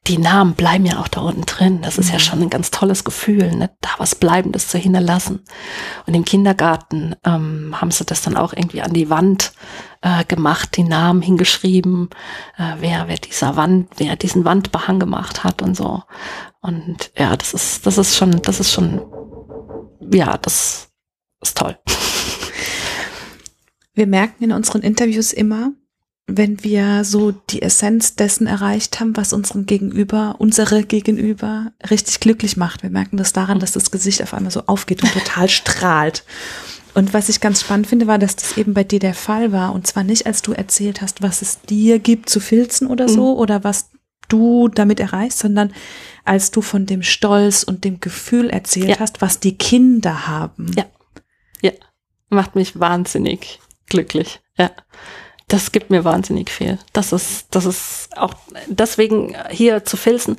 [0.08, 1.82] die Namen bleiben ja auch da unten drin.
[1.82, 2.14] Das ist mhm.
[2.14, 3.72] ja schon ein ganz tolles Gefühl, ne?
[3.82, 5.42] da was Bleibendes zu hinterlassen.
[6.06, 9.54] Und im Kindergarten ähm, haben sie das dann auch irgendwie an die Wand
[10.02, 12.10] äh, gemacht, die Namen hingeschrieben,
[12.58, 16.04] äh, wer, wer dieser Wand, wer diesen Wandbehang gemacht hat und so.
[16.62, 19.02] Und ja, das ist, das ist schon, das ist schon,
[20.12, 20.90] ja, das
[21.42, 21.78] ist toll.
[23.96, 25.72] Wir merken in unseren Interviews immer,
[26.28, 32.58] wenn wir so die Essenz dessen erreicht haben, was unseren Gegenüber, unsere Gegenüber richtig glücklich
[32.58, 32.82] macht.
[32.82, 36.24] Wir merken das daran, dass das Gesicht auf einmal so aufgeht und total strahlt.
[36.96, 39.74] Und was ich ganz spannend finde, war, dass das eben bei dir der Fall war.
[39.74, 43.34] Und zwar nicht, als du erzählt hast, was es dir gibt zu filzen oder so
[43.34, 43.40] mhm.
[43.40, 43.92] oder was
[44.28, 45.74] du damit erreichst, sondern
[46.24, 49.00] als du von dem Stolz und dem Gefühl erzählt ja.
[49.00, 50.72] hast, was die Kinder haben.
[50.76, 50.86] Ja.
[51.62, 51.72] Ja.
[52.30, 54.40] Macht mich wahnsinnig glücklich.
[54.58, 54.72] Ja
[55.48, 56.80] das gibt mir wahnsinnig viel.
[56.94, 58.34] Das ist, das ist auch
[58.68, 60.38] deswegen hier zu filzen.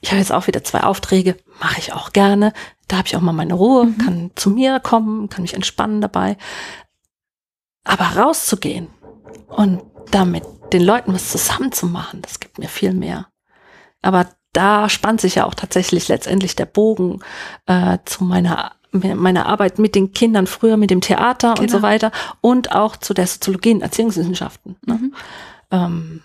[0.00, 2.52] Ich habe jetzt auch wieder zwei Aufträge, mache ich auch gerne.
[2.88, 3.98] Da habe ich auch mal meine Ruhe, mhm.
[3.98, 6.36] kann zu mir kommen, kann mich entspannen dabei.
[7.84, 8.88] Aber rauszugehen
[9.48, 13.28] und damit den Leuten was zusammen zu machen, das gibt mir viel mehr.
[14.02, 17.22] Aber da spannt sich ja auch tatsächlich letztendlich der Bogen
[17.66, 21.62] äh, zu meiner meiner Arbeit mit den Kindern früher, mit dem Theater genau.
[21.62, 21.88] und so genau.
[21.88, 24.76] weiter und auch zu der Soziologie und Erziehungswissenschaften.
[24.86, 24.94] Ne?
[24.94, 25.14] Mhm.
[25.70, 26.22] Ähm,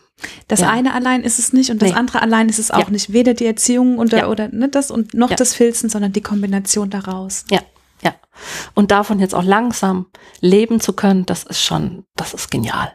[0.47, 0.69] das ja.
[0.69, 1.95] eine allein ist es nicht und das nee.
[1.95, 2.89] andere allein ist es auch ja.
[2.89, 3.13] nicht.
[3.13, 4.27] Weder die Erziehung oder, ja.
[4.27, 7.45] oder ne, das und noch das Filzen, sondern die Kombination daraus.
[7.51, 7.59] Ja,
[8.01, 8.15] ja.
[8.73, 10.07] Und davon jetzt auch langsam
[10.41, 12.93] leben zu können, das ist schon, das ist genial.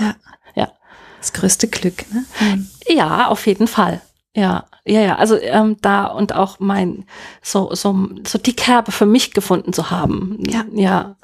[0.00, 0.14] Ja.
[0.54, 0.72] Ja.
[1.20, 2.24] Das größte Glück, ne?
[2.40, 2.68] Mhm.
[2.88, 4.00] Ja, auf jeden Fall.
[4.34, 5.16] Ja, ja, ja.
[5.16, 7.04] Also ähm, da und auch mein
[7.42, 10.38] so so so die Kerbe für mich gefunden zu haben.
[10.48, 11.16] Ja, ja.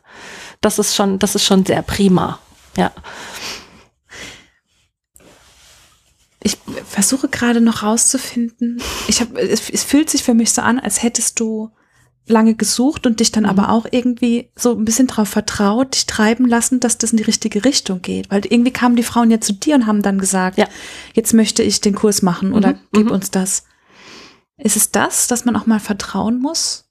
[0.61, 2.39] Das ist schon, das ist schon sehr prima.
[2.77, 2.91] Ja.
[6.43, 8.81] Ich versuche gerade noch rauszufinden.
[9.09, 11.71] Ich habe, es, es fühlt sich für mich so an, als hättest du
[12.27, 13.51] lange gesucht und dich dann mhm.
[13.51, 17.25] aber auch irgendwie so ein bisschen darauf vertraut, dich treiben lassen, dass das in die
[17.25, 18.31] richtige Richtung geht.
[18.31, 20.67] Weil irgendwie kamen die Frauen ja zu dir und haben dann gesagt, ja.
[21.13, 22.79] jetzt möchte ich den Kurs machen oder mhm.
[22.93, 23.13] gib mhm.
[23.13, 23.65] uns das.
[24.57, 26.89] Ist es das, dass man auch mal vertrauen muss?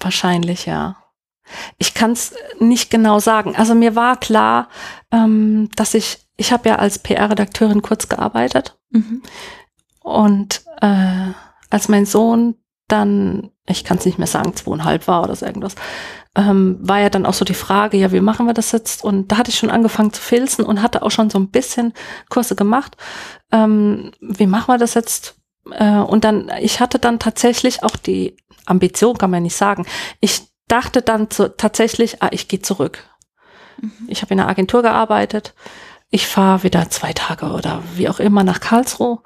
[0.00, 0.96] Wahrscheinlich, ja.
[1.78, 3.56] Ich kann es nicht genau sagen.
[3.56, 4.68] Also mir war klar,
[5.10, 8.78] ähm, dass ich, ich habe ja als PR-Redakteurin kurz gearbeitet.
[8.90, 9.22] Mhm.
[10.00, 11.32] Und äh,
[11.70, 12.56] als mein Sohn
[12.92, 15.74] dann, ich kann es nicht mehr sagen, zweieinhalb war oder so irgendwas,
[16.36, 19.02] ähm, war ja dann auch so die Frage, ja, wie machen wir das jetzt?
[19.02, 21.94] Und da hatte ich schon angefangen zu filzen und hatte auch schon so ein bisschen
[22.28, 22.96] Kurse gemacht.
[23.50, 25.36] Ähm, wie machen wir das jetzt?
[25.70, 29.86] Äh, und dann, ich hatte dann tatsächlich auch die Ambition, kann man nicht sagen.
[30.20, 33.04] Ich dachte dann zu, tatsächlich, ah, ich gehe zurück.
[33.80, 33.92] Mhm.
[34.08, 35.54] Ich habe in einer Agentur gearbeitet
[36.14, 39.20] ich fahre wieder zwei Tage oder wie auch immer nach Karlsruhe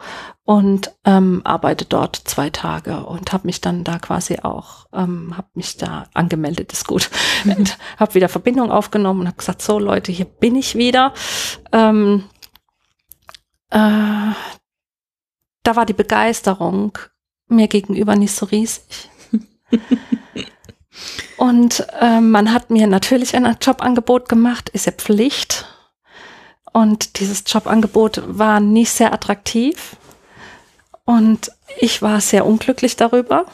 [0.45, 5.49] und ähm, arbeite dort zwei Tage und habe mich dann da quasi auch, ähm, habe
[5.55, 7.11] mich da angemeldet, ist gut,
[7.43, 7.65] mhm.
[7.99, 11.13] habe wieder Verbindung aufgenommen und habe gesagt, so Leute, hier bin ich wieder.
[11.73, 12.23] Ähm,
[13.71, 14.31] äh,
[15.65, 16.97] da war die Begeisterung
[17.49, 19.11] mir gegenüber nicht so riesig.
[21.37, 25.67] und äh, man hat mir natürlich ein Jobangebot gemacht, ist ja Pflicht
[26.77, 29.97] und dieses Jobangebot war nicht sehr attraktiv.
[31.07, 33.47] Und ich war sehr unglücklich darüber.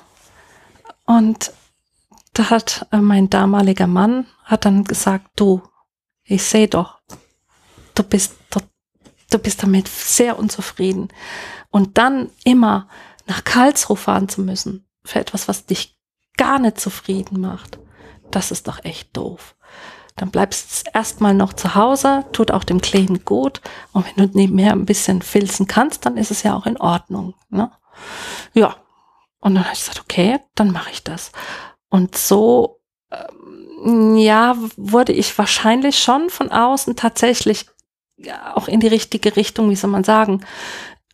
[1.04, 1.52] Und
[2.32, 5.62] da hat äh, mein damaliger Mann hat dann gesagt, du,
[6.24, 6.98] ich sehe doch,
[7.94, 8.58] du bist, du,
[9.30, 11.06] du bist damit sehr unzufrieden.
[11.70, 12.88] Und dann immer
[13.26, 15.96] nach Karlsruhe fahren zu müssen für etwas, was dich
[16.36, 17.78] gar nicht zufrieden macht,
[18.32, 19.54] das ist doch echt doof.
[20.16, 23.60] Dann bleibst du erstmal noch zu Hause, tut auch dem Kleinen gut.
[23.92, 27.34] Und wenn du nebenher ein bisschen filzen kannst, dann ist es ja auch in Ordnung.
[27.48, 27.70] Ne?
[28.52, 28.76] Ja.
[29.40, 31.32] Und dann habe ich gesagt, okay, dann mache ich das.
[31.88, 37.66] Und so, ähm, ja, wurde ich wahrscheinlich schon von außen tatsächlich
[38.54, 40.44] auch in die richtige Richtung, wie soll man sagen,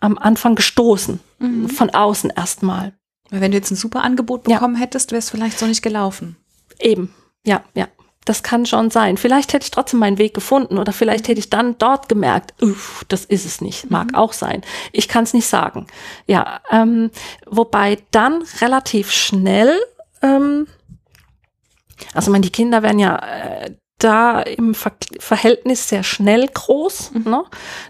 [0.01, 1.21] am Anfang gestoßen.
[1.39, 1.69] Mhm.
[1.69, 2.93] Von außen erstmal.
[3.31, 4.81] Wenn du jetzt ein super Angebot bekommen ja.
[4.81, 6.37] hättest, wäre es vielleicht so nicht gelaufen.
[6.81, 7.89] Eben, ja, ja.
[8.29, 9.17] Das kann schon sein.
[9.17, 13.07] Vielleicht hätte ich trotzdem meinen Weg gefunden oder vielleicht hätte ich dann dort gemerkt, uff,
[13.09, 13.91] das ist es nicht.
[13.91, 14.17] Mag mhm.
[14.17, 14.61] auch sein.
[14.93, 15.87] Ich kann es nicht sagen.
[16.27, 17.11] Ja, ähm,
[17.47, 19.75] wobei dann relativ schnell,
[20.21, 20.67] ähm,
[22.13, 27.13] also meine, die Kinder werden ja äh, da im Ver Verhältnis sehr schnell groß.
[27.13, 27.31] Mhm.
[27.31, 27.45] Ne?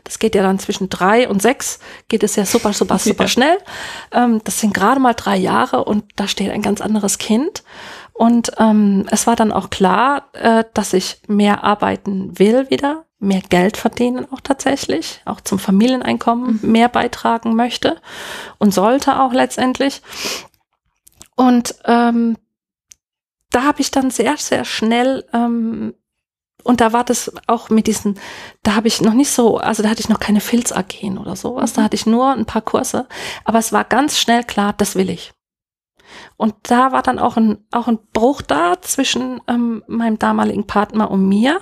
[0.04, 3.28] Das geht ja dann zwischen drei und sechs, geht es ja super, super, super ja.
[3.28, 3.58] schnell.
[4.12, 7.64] Ähm, das sind gerade mal drei Jahre und da steht ein ganz anderes Kind.
[8.18, 13.42] Und ähm, es war dann auch klar, äh, dass ich mehr arbeiten will wieder, mehr
[13.48, 16.72] Geld verdienen auch tatsächlich, auch zum Familieneinkommen mhm.
[16.72, 18.00] mehr beitragen möchte
[18.58, 20.02] und sollte auch letztendlich.
[21.36, 22.36] Und ähm,
[23.50, 25.94] da habe ich dann sehr, sehr schnell ähm,
[26.64, 28.18] und da war das auch mit diesen,
[28.64, 31.70] da habe ich noch nicht so, also da hatte ich noch keine Filz-AG oder sowas,
[31.70, 31.76] mhm.
[31.76, 33.06] da hatte ich nur ein paar Kurse,
[33.44, 35.32] aber es war ganz schnell klar, das will ich.
[36.36, 41.10] Und da war dann auch ein, auch ein Bruch da zwischen ähm, meinem damaligen Partner
[41.10, 41.60] und mir,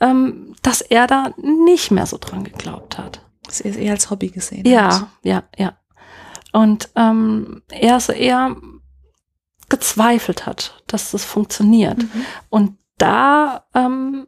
[0.00, 3.22] ähm, dass er da nicht mehr so dran geglaubt hat.
[3.44, 4.66] Das ist eher als Hobby gesehen.
[4.66, 5.08] Ja, hat.
[5.22, 5.78] ja, ja.
[6.52, 8.56] Und ähm, er so eher
[9.68, 11.98] gezweifelt hat, dass das funktioniert.
[11.98, 12.24] Mhm.
[12.48, 14.26] Und da ähm,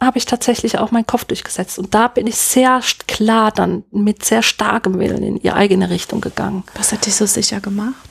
[0.00, 1.78] habe ich tatsächlich auch meinen Kopf durchgesetzt.
[1.78, 6.20] Und da bin ich sehr klar dann mit sehr starkem Willen in die eigene Richtung
[6.20, 6.64] gegangen.
[6.74, 8.07] Was hat dich so sicher gemacht?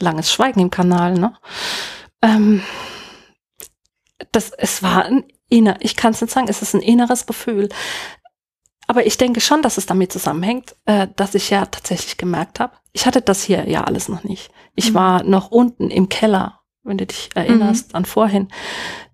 [0.00, 1.34] Langes Schweigen im Kanal, ne?
[2.22, 2.62] Ähm,
[4.32, 7.68] das, es war ein inner, ich kann es nicht sagen, es ist ein inneres Gefühl.
[8.86, 12.72] Aber ich denke schon, dass es damit zusammenhängt, äh, dass ich ja tatsächlich gemerkt habe,
[12.92, 14.50] ich hatte das hier ja alles noch nicht.
[14.74, 14.94] Ich mhm.
[14.94, 17.96] war noch unten im Keller, wenn du dich erinnerst mhm.
[17.96, 18.48] an vorhin.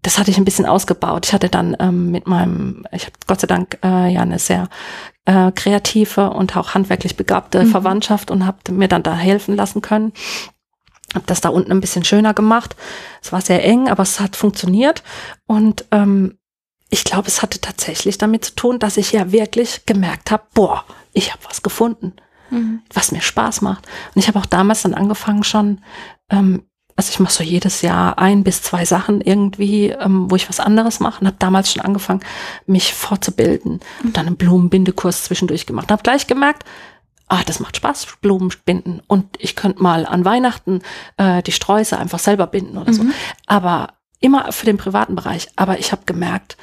[0.03, 1.27] Das hatte ich ein bisschen ausgebaut.
[1.27, 4.69] Ich hatte dann ähm, mit meinem, ich habe Gott sei Dank äh, ja eine sehr
[5.25, 7.71] äh, kreative und auch handwerklich begabte mhm.
[7.71, 10.13] Verwandtschaft und habe mir dann da helfen lassen können.
[11.15, 12.77] Habe das da unten ein bisschen schöner gemacht.
[13.23, 15.03] Es war sehr eng, aber es hat funktioniert.
[15.47, 16.39] Und ähm,
[16.91, 20.85] ich glaube, es hatte tatsächlich damit zu tun, dass ich ja wirklich gemerkt habe, boah,
[21.13, 22.15] ich habe was gefunden,
[22.51, 22.83] mhm.
[22.93, 23.87] was mir Spaß macht.
[24.15, 25.81] Und ich habe auch damals dann angefangen schon,
[26.31, 26.65] ähm,
[26.97, 30.61] also ich mache so jedes Jahr ein bis zwei Sachen irgendwie, ähm, wo ich was
[30.61, 32.21] anderes mache und habe damals schon angefangen,
[32.67, 33.73] mich fortzubilden.
[33.73, 34.07] Mhm.
[34.07, 35.91] Und dann einen Blumenbindekurs zwischendurch gemacht.
[35.91, 36.65] Habe gleich gemerkt,
[37.29, 39.03] ah, das macht Spaß, Blumen binden.
[39.09, 40.83] Und ich könnte mal an Weihnachten
[41.17, 42.97] äh, die Sträuße einfach selber binden oder mhm.
[42.97, 43.05] so.
[43.47, 45.49] Aber immer für den privaten Bereich.
[45.57, 46.57] Aber ich habe gemerkt,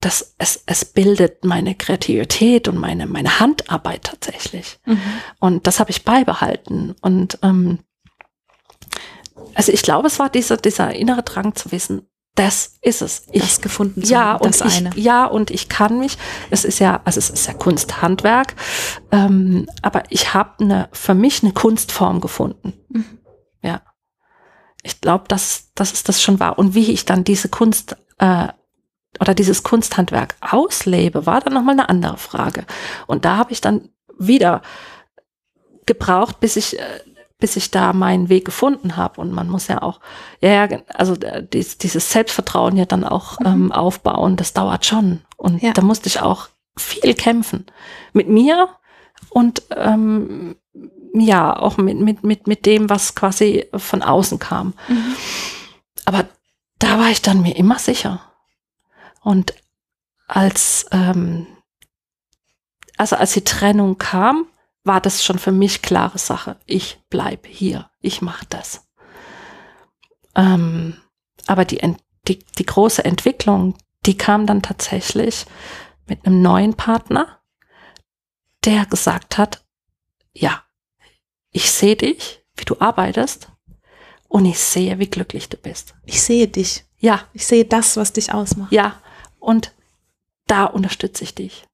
[0.00, 4.78] dass es, es bildet meine Kreativität und meine, meine Handarbeit tatsächlich.
[4.86, 5.00] Mhm.
[5.38, 6.94] Und das habe ich beibehalten.
[7.02, 7.80] Und ähm,
[9.54, 13.26] also ich glaube, es war dieser, dieser innere Drang zu wissen, das ist es.
[13.32, 14.90] Ich, das gefunden zu ja, und ich, eine.
[14.94, 16.16] Ja, und ich kann mich,
[16.50, 18.54] es ist ja, also es ist ja Kunsthandwerk,
[19.10, 22.72] ähm, aber ich habe eine, für mich eine Kunstform gefunden.
[22.88, 23.18] Mhm.
[23.62, 23.82] Ja.
[24.82, 26.58] Ich glaube, dass, dass es das schon war.
[26.58, 28.48] Und wie ich dann diese Kunst äh,
[29.20, 32.64] oder dieses Kunsthandwerk auslebe, war dann nochmal eine andere Frage.
[33.06, 34.62] Und da habe ich dann wieder
[35.84, 37.00] gebraucht, bis ich, äh,
[37.40, 39.20] bis ich da meinen Weg gefunden habe.
[39.20, 40.00] Und man muss ja auch,
[40.40, 43.46] ja, also äh, dieses Selbstvertrauen ja dann auch mhm.
[43.46, 45.22] ähm, aufbauen, das dauert schon.
[45.36, 45.72] Und ja.
[45.72, 47.66] da musste ich auch viel kämpfen.
[48.12, 48.68] Mit mir
[49.30, 50.56] und ähm,
[51.14, 54.74] ja, auch mit, mit, mit, mit dem, was quasi von außen kam.
[54.88, 55.16] Mhm.
[56.04, 56.26] Aber
[56.78, 58.20] da war ich dann mir immer sicher.
[59.22, 59.54] Und
[60.26, 61.46] als, ähm,
[62.96, 64.46] also als die Trennung kam,
[64.84, 66.56] war das schon für mich klare Sache.
[66.66, 68.88] Ich bleib hier, ich mache das.
[70.34, 70.96] Ähm,
[71.46, 71.80] aber die,
[72.28, 73.76] die, die große Entwicklung,
[74.06, 75.46] die kam dann tatsächlich
[76.06, 77.40] mit einem neuen Partner,
[78.64, 79.64] der gesagt hat,
[80.32, 80.62] ja,
[81.50, 83.48] ich sehe dich, wie du arbeitest
[84.28, 85.94] und ich sehe, wie glücklich du bist.
[86.04, 86.84] Ich sehe dich.
[86.98, 87.26] Ja.
[87.32, 88.72] Ich sehe das, was dich ausmacht.
[88.72, 89.00] Ja.
[89.38, 89.74] Und
[90.46, 91.66] da unterstütze ich dich.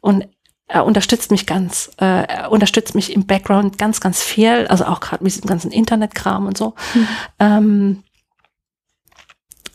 [0.00, 0.28] Und
[0.68, 5.00] er unterstützt mich ganz, äh, er unterstützt mich im Background ganz, ganz viel, also auch
[5.00, 6.74] gerade mit diesem ganzen Internetkram und so.
[6.94, 7.08] Mhm.
[7.38, 8.04] Ähm,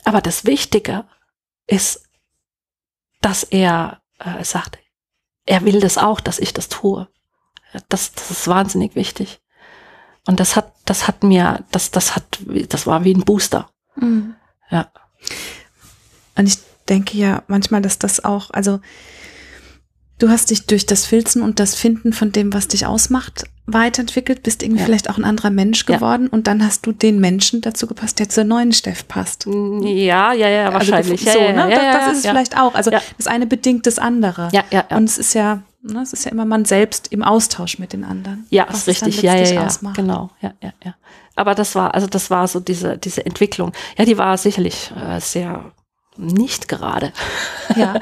[0.04, 1.06] aber das Wichtige
[1.68, 2.08] ist,
[3.22, 4.80] dass er äh, sagt,
[5.46, 7.08] er will das auch, dass ich das tue.
[7.90, 9.42] Das, das ist wahnsinnig wichtig.
[10.26, 13.70] Und das hat, das hat mir, das, das hat, das war wie ein Booster.
[13.96, 14.36] Mhm.
[14.70, 14.92] Ja.
[16.36, 16.58] Und ich
[16.90, 18.80] denke ja manchmal, dass das auch, also
[20.20, 24.44] du hast dich durch das Filzen und das Finden von dem, was dich ausmacht, weiterentwickelt,
[24.44, 24.86] bist irgendwie ja.
[24.86, 26.30] vielleicht auch ein anderer Mensch geworden ja.
[26.32, 29.46] und dann hast du den Menschen dazu gepasst, der zur neuen Steff passt.
[29.46, 31.28] Ja, ja, ja, also wahrscheinlich.
[31.28, 31.70] Also, so, ja, ne?
[31.70, 32.74] das, das, ist es vielleicht auch.
[32.76, 34.50] Also das eine bedingt das andere.
[34.54, 37.78] Ja, ja, Und es ist ja, ne, es ist ja immer man selbst im Austausch
[37.78, 38.46] mit den anderen.
[38.50, 39.22] Ja, ist richtig.
[39.22, 39.66] Ja, ja, ja.
[39.66, 39.98] Ausmacht.
[39.98, 40.30] Genau.
[40.42, 40.96] Ja, ja, ja.
[41.36, 43.74] Aber das war, also das war so diese, diese Entwicklung.
[43.98, 45.74] Ja, die war sicherlich äh, sehr
[46.18, 47.14] nicht gerade.
[47.76, 48.00] Ja.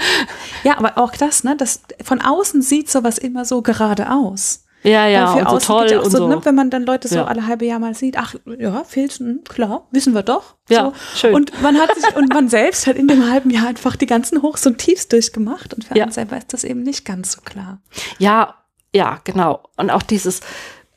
[0.63, 4.66] ja, aber auch das, ne, das von außen sieht sowas immer so gerade aus.
[4.84, 7.26] Ja, ja, und so toll ja und so, ne, wenn man dann Leute so ja.
[7.26, 10.55] alle halbe Jahr mal sieht, ach ja, Filzen, klar, wissen wir doch.
[10.70, 10.93] Ja, so.
[11.16, 11.34] schön.
[11.34, 14.43] Und man hat sich und man selbst hat in dem halben Jahr einfach die ganzen
[14.43, 16.03] Hochs und Tiefs durchgemacht und für ja.
[16.03, 17.80] einen selber ist das eben nicht ganz so klar.
[18.20, 18.53] Ja,
[18.93, 19.63] ja, genau.
[19.76, 20.41] Und auch dieses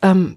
[0.03, 0.37] ähm,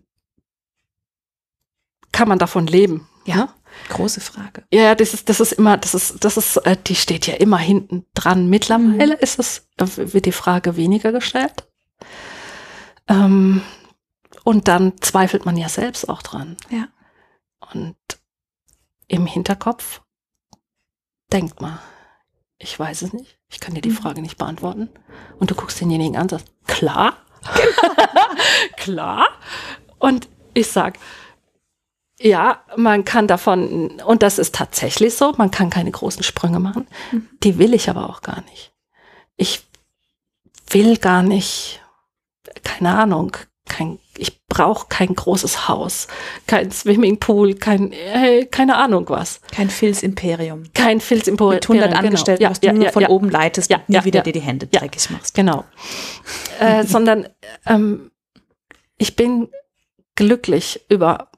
[2.14, 3.08] kann man davon leben?
[3.26, 3.36] Ja.
[3.36, 3.50] Ne?
[3.90, 4.64] Große Frage.
[4.72, 7.58] Ja, das ist, das ist immer, das ist, das ist, äh, die steht ja immer
[7.58, 8.50] hinten dran.
[8.50, 9.22] Mittlerweile mhm.
[9.22, 11.68] ist es, äh, wird die Frage weniger gestellt.
[13.08, 13.62] Ähm,
[14.44, 16.58] und dann zweifelt man ja selbst auch dran.
[16.70, 16.88] Ja.
[17.74, 17.96] Und
[19.08, 20.02] im Hinterkopf
[21.32, 21.80] denkt man,
[22.58, 23.98] ich weiß es nicht, ich kann dir die mhm.
[23.98, 24.90] Frage nicht beantworten.
[25.40, 27.18] Und du guckst denjenigen an und sagst, klar,
[28.78, 29.26] klar.
[30.00, 30.98] Und ich sag,
[32.22, 36.88] ja, man kann davon, und das ist tatsächlich so, man kann keine großen Sprünge machen.
[37.12, 37.28] Mhm.
[37.44, 38.74] Die will ich aber auch gar nicht.
[39.38, 39.64] Ich
[40.70, 41.82] will gar nicht
[42.64, 46.08] keine Ahnung, kein, ich brauche kein großes Haus,
[46.48, 49.40] kein Swimmingpool, kein, äh, keine Ahnung was.
[49.52, 50.64] Kein Filzimperium.
[50.74, 51.56] Kein Filzimperium.
[51.56, 52.00] Mit 100 genau.
[52.00, 52.52] Angestellten, genau.
[52.52, 53.10] was ja, du nur ja, von ja.
[53.10, 55.36] oben leitest und nie wieder dir die Hände dreckig machst.
[55.36, 55.64] Genau.
[56.60, 57.28] äh, sondern
[57.66, 58.12] ähm,
[58.98, 59.50] ich bin
[60.16, 61.30] glücklich über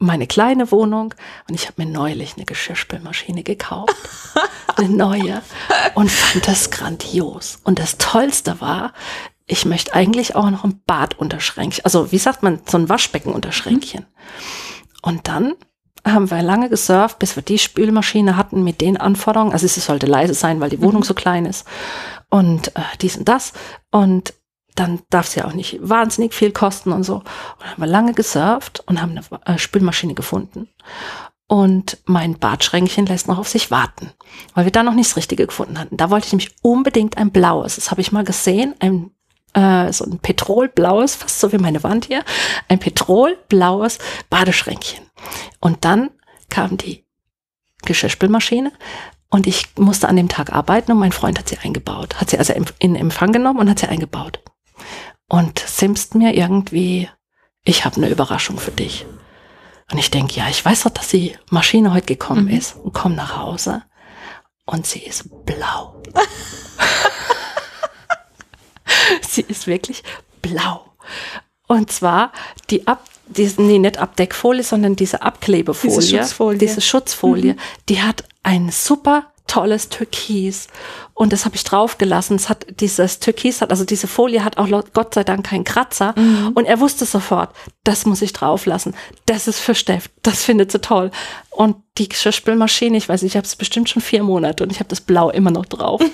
[0.00, 1.14] meine kleine Wohnung
[1.48, 3.94] und ich habe mir neulich eine Geschirrspülmaschine gekauft,
[4.76, 5.42] eine neue
[5.94, 7.58] und fand das grandios.
[7.64, 8.94] Und das Tollste war,
[9.46, 14.06] ich möchte eigentlich auch noch ein Badunterschränkchen, also wie sagt man, so ein Waschbeckenunterschränkchen.
[15.02, 15.54] Und dann
[16.06, 19.52] haben wir lange gesurft, bis wir die Spülmaschine hatten mit den Anforderungen.
[19.52, 21.06] Also sie sollte leise sein, weil die Wohnung mhm.
[21.06, 21.66] so klein ist.
[22.30, 23.52] Und äh, dies und das.
[23.90, 24.32] Und
[24.80, 27.16] dann darf sie auch nicht wahnsinnig viel kosten und so.
[27.16, 27.24] Und
[27.60, 30.68] dann haben wir lange gesurft und haben eine äh, Spülmaschine gefunden.
[31.46, 34.12] Und mein Badschränkchen lässt noch auf sich warten,
[34.54, 35.96] weil wir da noch nicht das Richtige gefunden hatten.
[35.96, 37.74] Da wollte ich nämlich unbedingt ein blaues.
[37.74, 39.10] Das habe ich mal gesehen, ein
[39.52, 42.24] äh, so ein petrolblaues, fast so wie meine Wand hier,
[42.68, 43.98] ein petrolblaues
[44.30, 45.04] Badeschränkchen.
[45.58, 46.10] Und dann
[46.48, 47.04] kam die
[47.82, 48.72] Geschirrspülmaschine
[49.28, 52.20] und ich musste an dem Tag arbeiten und mein Freund hat sie eingebaut.
[52.20, 54.40] Hat sie also in Empfang genommen und hat sie eingebaut.
[55.30, 57.08] Und simst mir irgendwie,
[57.62, 59.06] ich habe eine Überraschung für dich.
[59.90, 62.56] Und ich denke, ja, ich weiß doch, dass die Maschine heute gekommen mhm.
[62.56, 63.84] ist und komme nach Hause
[64.66, 66.02] und sie ist blau.
[69.28, 70.02] Sie ist wirklich
[70.42, 70.92] blau.
[71.68, 72.32] Und zwar
[72.68, 75.96] die Ab, diese, nee, nicht Abdeckfolie, sondern diese Abklebefolie.
[75.96, 76.58] Diese Schutzfolie.
[76.58, 77.58] Diese Schutzfolie, mhm.
[77.88, 80.68] die hat ein super tolles Türkis.
[81.14, 82.36] Und das habe ich draufgelassen.
[82.36, 86.14] Es hat dieses Türkis hat, also diese Folie hat auch Gott sei Dank keinen Kratzer.
[86.16, 86.52] Mhm.
[86.54, 88.94] Und er wusste sofort, das muss ich drauflassen.
[89.26, 90.08] Das ist für Steff.
[90.22, 91.10] Das findet sie toll.
[91.50, 94.78] Und die Geschirrspülmaschine, ich weiß nicht, ich habe es bestimmt schon vier Monate und ich
[94.78, 96.00] habe das Blau immer noch drauf.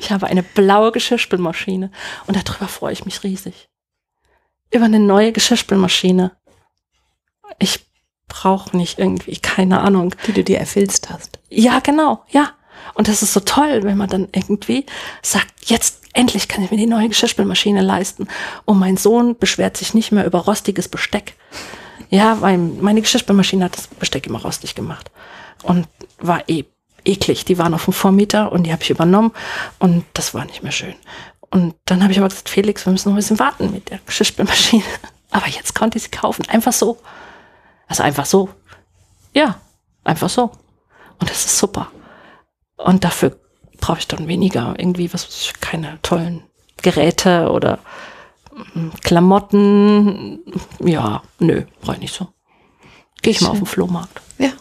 [0.00, 1.90] Ich habe eine blaue Geschirrspülmaschine
[2.26, 3.68] und darüber freue ich mich riesig.
[4.70, 6.32] Über eine neue Geschirrspülmaschine.
[7.58, 7.87] Ich
[8.28, 10.14] brauche nicht irgendwie, keine Ahnung.
[10.26, 11.38] Die du dir erfilzt hast.
[11.48, 12.50] Ja, genau, ja.
[12.94, 14.86] Und das ist so toll, wenn man dann irgendwie
[15.22, 18.28] sagt, jetzt endlich kann ich mir die neue Geschirrspülmaschine leisten.
[18.64, 21.34] Und mein Sohn beschwert sich nicht mehr über rostiges Besteck.
[22.10, 25.10] Ja, weil meine Geschirrspülmaschine hat das Besteck immer rostig gemacht.
[25.62, 25.86] Und
[26.18, 26.64] war eh
[27.04, 27.44] eklig.
[27.44, 29.32] Die waren auf dem Vormieter und die habe ich übernommen
[29.78, 30.94] und das war nicht mehr schön.
[31.50, 34.00] Und dann habe ich aber gesagt, Felix, wir müssen noch ein bisschen warten mit der
[34.04, 34.82] Geschirrspülmaschine.
[35.30, 36.44] Aber jetzt konnte ich sie kaufen.
[36.48, 36.98] Einfach so.
[37.88, 38.50] Also einfach so.
[39.34, 39.60] Ja,
[40.04, 40.52] einfach so.
[41.18, 41.90] Und das ist super.
[42.76, 43.38] Und dafür
[43.80, 46.42] brauche ich dann weniger irgendwie was, keine tollen
[46.82, 47.80] Geräte oder
[48.74, 50.40] mm, Klamotten.
[50.80, 52.28] Ja, nö, brauche ich nicht so.
[53.22, 54.20] Gehe ich mal auf den Flohmarkt.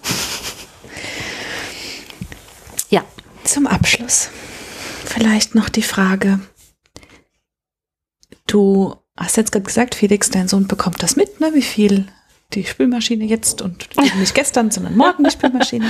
[2.90, 3.04] Ja.
[3.44, 4.30] Zum Abschluss
[5.18, 6.40] vielleicht noch die Frage.
[8.46, 11.52] Du hast jetzt gerade gesagt, Felix, dein Sohn bekommt das mit, ne?
[11.54, 12.08] wie viel
[12.54, 13.90] die Spülmaschine jetzt und
[14.20, 15.90] nicht gestern, sondern morgen die Spülmaschine.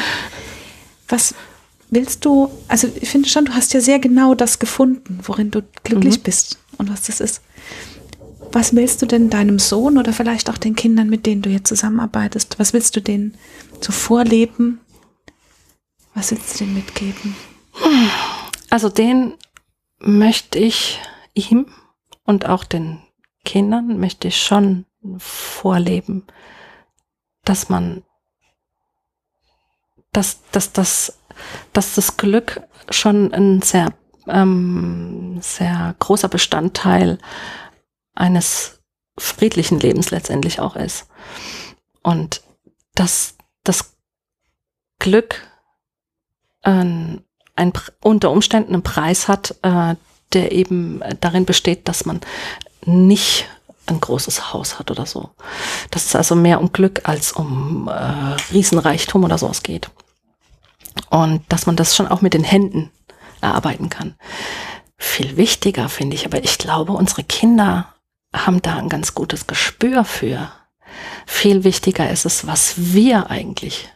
[1.07, 1.35] Was,
[1.89, 5.61] willst du, also ich finde schon, du hast ja sehr genau das gefunden, worin du
[5.83, 6.23] glücklich mhm.
[6.23, 7.41] bist und was das ist.
[8.51, 11.63] Was willst du denn deinem Sohn oder vielleicht auch den Kindern, mit denen du hier
[11.63, 13.35] zusammenarbeitest, was willst du denen
[13.81, 14.79] so vorleben?
[16.13, 17.35] Was willst du denen mitgeben?
[18.69, 19.33] Also den
[19.99, 20.99] möchte ich
[21.33, 21.67] ihm
[22.23, 22.99] und auch den
[23.45, 24.85] Kindern möchte ich schon
[25.17, 26.25] vorleben,
[27.43, 28.03] dass man,
[30.11, 31.19] dass, dass, dass,
[31.73, 33.93] dass das Glück schon ein sehr,
[34.27, 37.17] ähm, sehr großer Bestandteil
[38.15, 38.81] eines
[39.17, 41.07] friedlichen Lebens letztendlich auch ist.
[42.03, 42.41] Und
[42.95, 43.95] dass das
[44.99, 45.47] Glück
[46.63, 46.71] äh,
[47.57, 49.95] ein, unter Umständen einen Preis hat, äh,
[50.33, 52.21] der eben darin besteht, dass man
[52.85, 53.47] nicht
[53.87, 55.31] ein großes Haus hat oder so.
[55.91, 59.89] Dass es also mehr um Glück als um äh, Riesenreichtum oder sowas geht.
[61.09, 62.91] Und dass man das schon auch mit den Händen
[63.41, 64.15] erarbeiten kann.
[64.97, 67.93] Viel wichtiger finde ich, aber ich glaube, unsere Kinder
[68.35, 70.51] haben da ein ganz gutes Gespür für.
[71.25, 73.89] Viel wichtiger ist es, was wir eigentlich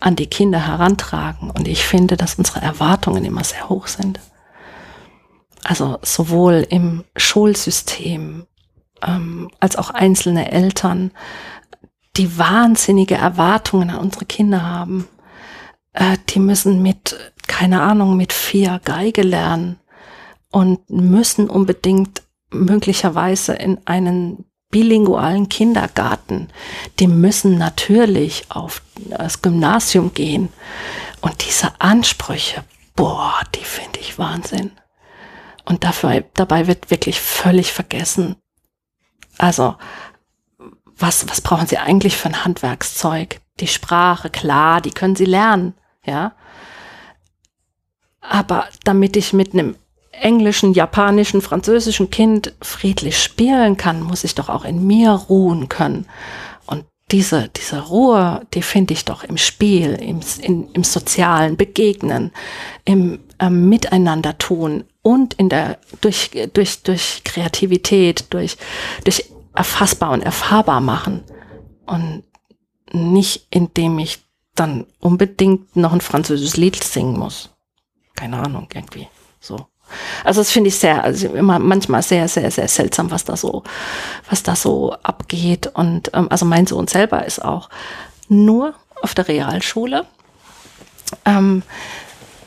[0.00, 1.50] an die Kinder herantragen.
[1.50, 4.20] Und ich finde, dass unsere Erwartungen immer sehr hoch sind.
[5.64, 8.46] Also sowohl im Schulsystem
[9.06, 11.10] ähm, als auch einzelne Eltern,
[12.16, 15.08] die wahnsinnige Erwartungen an unsere Kinder haben.
[15.92, 17.16] Äh, die müssen mit,
[17.46, 19.78] keine Ahnung, mit vier Geige lernen
[20.50, 26.48] und müssen unbedingt möglicherweise in einen bilingualen Kindergarten.
[26.98, 30.48] Die müssen natürlich auf das Gymnasium gehen.
[31.20, 34.72] Und diese Ansprüche, boah, die finde ich Wahnsinn.
[35.64, 38.36] Und dafür, dabei wird wirklich völlig vergessen.
[39.38, 39.76] Also,
[40.98, 43.40] was, was brauchen Sie eigentlich für ein Handwerkszeug?
[43.60, 45.74] Die Sprache, klar, die können Sie lernen,
[46.04, 46.32] ja.
[48.20, 49.76] Aber damit ich mit einem
[50.10, 56.06] englischen, japanischen, französischen Kind friedlich spielen kann, muss ich doch auch in mir ruhen können.
[56.66, 62.32] Und diese, diese Ruhe, die finde ich doch im Spiel, im, in, im sozialen Begegnen,
[62.84, 68.56] im äh, Miteinander tun und in der, durch, durch, durch Kreativität, durch,
[69.04, 71.22] durch erfassbar und erfahrbar machen.
[71.86, 72.24] Und
[72.90, 74.18] nicht indem ich
[74.56, 77.50] dann unbedingt noch ein französisches Lied singen muss.
[78.16, 79.06] Keine Ahnung, irgendwie
[79.38, 79.68] so.
[80.24, 83.62] Also das finde ich sehr, also immer manchmal sehr, sehr, sehr seltsam, was da so,
[84.28, 85.68] was da so abgeht.
[85.68, 87.70] Und ähm, also mein Sohn selber ist auch
[88.26, 90.04] nur auf der Realschule.
[91.24, 91.62] Ähm,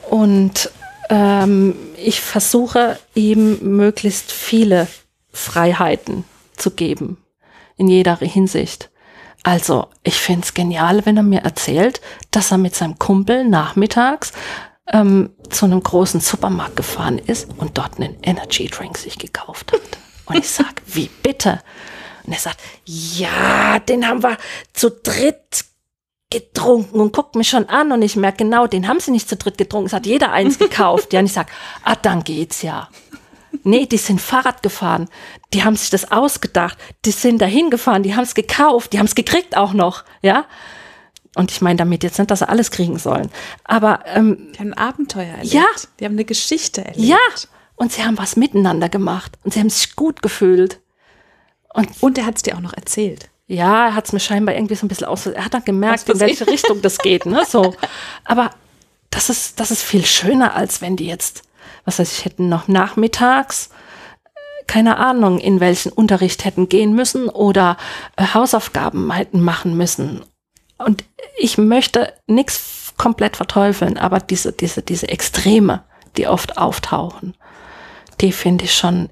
[0.10, 0.70] und
[1.10, 4.88] ähm, ich versuche ihm möglichst viele
[5.32, 6.24] Freiheiten
[6.56, 7.18] zu geben
[7.78, 8.90] in jeder Hinsicht.
[9.44, 12.02] Also, ich finde es genial, wenn er mir erzählt,
[12.32, 14.34] dass er mit seinem Kumpel nachmittags
[14.92, 19.82] ähm, zu einem großen Supermarkt gefahren ist und dort einen Energy Drink sich gekauft hat.
[20.26, 21.62] Und ich sag, wie bitte?
[22.26, 24.38] Und er sagt, ja, den haben wir
[24.74, 25.66] zu dritt
[26.32, 29.36] getrunken und guckt mich schon an und ich merke genau, den haben sie nicht zu
[29.36, 31.14] dritt getrunken, es hat jeder eins gekauft.
[31.14, 31.48] ja, und ich sag,
[31.84, 32.90] ah, dann geht's ja.
[33.64, 35.10] Nee, die sind Fahrrad gefahren.
[35.54, 36.78] Die haben sich das ausgedacht.
[37.06, 38.04] Die sind dahin gefahren.
[38.04, 38.94] Die haben es gekauft.
[38.94, 40.04] Die haben es gekriegt auch noch.
[40.22, 40.46] Ja.
[41.36, 43.32] Und ich meine damit jetzt nicht, dass sie alles kriegen sollen.
[43.64, 45.54] Aber ähm, die haben ein Abenteuer erlebt.
[45.54, 45.66] Ja.
[46.00, 47.08] Die haben eine Geschichte erlebt.
[47.08, 47.18] Ja.
[47.76, 49.38] Und sie haben was miteinander gemacht.
[49.44, 50.80] Und sie haben sich gut gefühlt.
[51.74, 53.30] Und, und er hat es dir auch noch erzählt.
[53.50, 55.26] Ja, er hat es mir scheinbar irgendwie so ein bisschen aus.
[55.26, 57.26] Er hat dann gemerkt, in welche Richtung das geht.
[57.26, 57.44] Ne?
[57.48, 57.76] So.
[58.24, 58.52] Aber
[59.10, 61.44] das ist, das ist viel schöner, als wenn die jetzt,
[61.84, 63.70] was weiß ich, hätten noch nachmittags
[64.68, 67.76] keine Ahnung, in welchen Unterricht hätten gehen müssen oder
[68.18, 70.22] äh, Hausaufgaben hätten machen müssen
[70.80, 71.04] und
[71.38, 75.84] ich möchte nichts komplett verteufeln, aber diese, diese, diese Extreme,
[76.18, 77.36] die oft auftauchen,
[78.22, 79.10] die finde ich schon,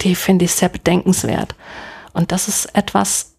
[0.00, 1.54] die finde ich sehr bedenkenswert.
[2.12, 3.29] Und das ist etwas,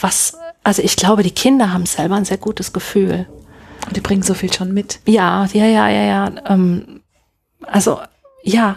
[0.00, 3.26] was, also ich glaube, die Kinder haben selber ein sehr gutes Gefühl.
[3.86, 5.00] Und die bringen so viel schon mit.
[5.06, 6.32] Ja, ja, ja, ja, ja.
[6.46, 7.00] Ähm,
[7.62, 8.00] also,
[8.42, 8.76] ja,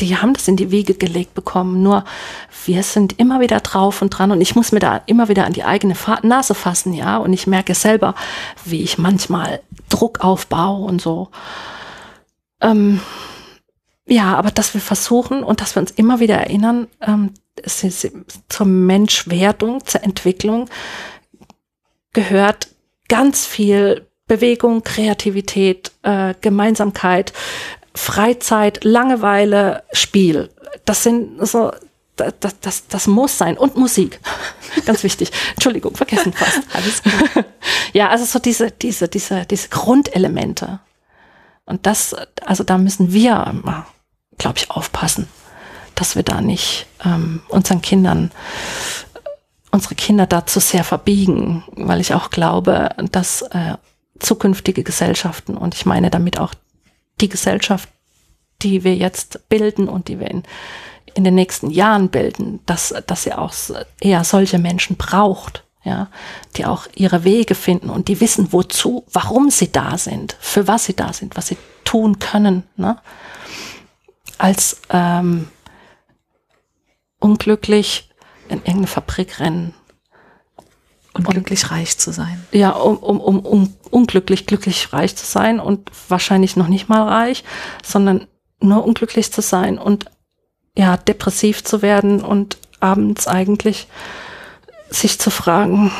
[0.00, 1.82] die haben das in die Wiege gelegt bekommen.
[1.82, 2.04] Nur
[2.64, 5.52] wir sind immer wieder drauf und dran und ich muss mir da immer wieder an
[5.52, 7.18] die eigene Nase fassen, ja.
[7.18, 8.14] Und ich merke selber,
[8.64, 11.28] wie ich manchmal Druck aufbaue und so.
[12.60, 13.00] Ähm,
[14.06, 17.32] ja, aber dass wir versuchen und dass wir uns immer wieder erinnern, ähm,
[17.64, 20.68] zur Menschwerdung, zur Entwicklung
[22.12, 22.68] gehört
[23.08, 27.32] ganz viel Bewegung, Kreativität, äh, Gemeinsamkeit,
[27.94, 30.50] Freizeit, Langeweile, Spiel.
[30.84, 31.72] Das sind so,
[32.16, 33.58] das, das, das muss sein.
[33.58, 34.20] Und Musik.
[34.86, 35.32] Ganz wichtig.
[35.54, 36.60] Entschuldigung, vergessen fast.
[36.72, 37.44] Alles gut.
[37.92, 40.78] Ja, also so diese, diese, diese, diese Grundelemente.
[41.64, 43.84] Und das, also da müssen wir,
[44.38, 45.26] glaube ich, aufpassen,
[46.00, 48.30] dass wir da nicht ähm, unseren Kindern,
[49.70, 53.74] unsere Kinder dazu sehr verbiegen, weil ich auch glaube, dass äh,
[54.18, 56.54] zukünftige Gesellschaften, und ich meine damit auch
[57.20, 57.86] die Gesellschaft,
[58.62, 60.42] die wir jetzt bilden und die wir in,
[61.14, 63.52] in den nächsten Jahren bilden, dass, dass sie auch
[64.00, 66.08] eher solche Menschen braucht, ja,
[66.56, 70.86] die auch ihre Wege finden und die wissen, wozu, warum sie da sind, für was
[70.86, 72.96] sie da sind, was sie tun können, ne?
[74.38, 75.48] als ähm,
[77.20, 78.10] unglücklich
[78.48, 79.74] in irgendeine Fabrik rennen.
[81.14, 82.44] Unglücklich und, reich zu sein.
[82.52, 87.02] Ja, um, um, um, um unglücklich glücklich reich zu sein und wahrscheinlich noch nicht mal
[87.02, 87.44] reich,
[87.84, 88.26] sondern
[88.60, 90.06] nur unglücklich zu sein und
[90.76, 93.88] ja, depressiv zu werden und abends eigentlich
[94.88, 95.92] sich zu fragen,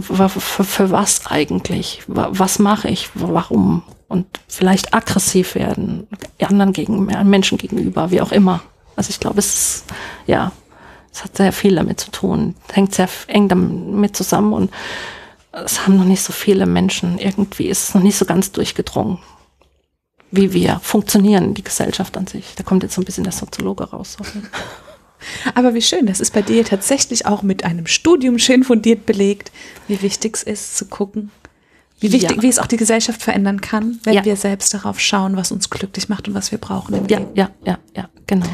[0.00, 2.02] für, für was eigentlich?
[2.06, 3.10] Was mache ich?
[3.14, 3.82] Warum?
[4.08, 6.06] Und vielleicht aggressiv werden,
[6.40, 8.60] anderen gegen, Menschen gegenüber, wie auch immer.
[8.96, 9.84] Also ich glaube, es ist,
[10.26, 10.52] ja,
[11.14, 14.70] es hat sehr viel damit zu tun, hängt sehr eng damit zusammen und
[15.52, 19.18] es haben noch nicht so viele Menschen, irgendwie ist es noch nicht so ganz durchgedrungen,
[20.32, 22.54] wie wir funktionieren, die Gesellschaft an sich.
[22.56, 24.16] Da kommt jetzt so ein bisschen der Soziologe raus.
[25.54, 29.52] Aber wie schön, das ist bei dir tatsächlich auch mit einem Studium schön fundiert belegt,
[29.86, 31.30] wie wichtig es ist zu gucken,
[32.00, 32.42] wie wichtig, ja.
[32.42, 34.24] wie es auch die Gesellschaft verändern kann, wenn ja.
[34.24, 37.30] wir selbst darauf schauen, was uns glücklich macht und was wir brauchen im ja, Leben.
[37.34, 38.48] Ja, ja, ja, genau.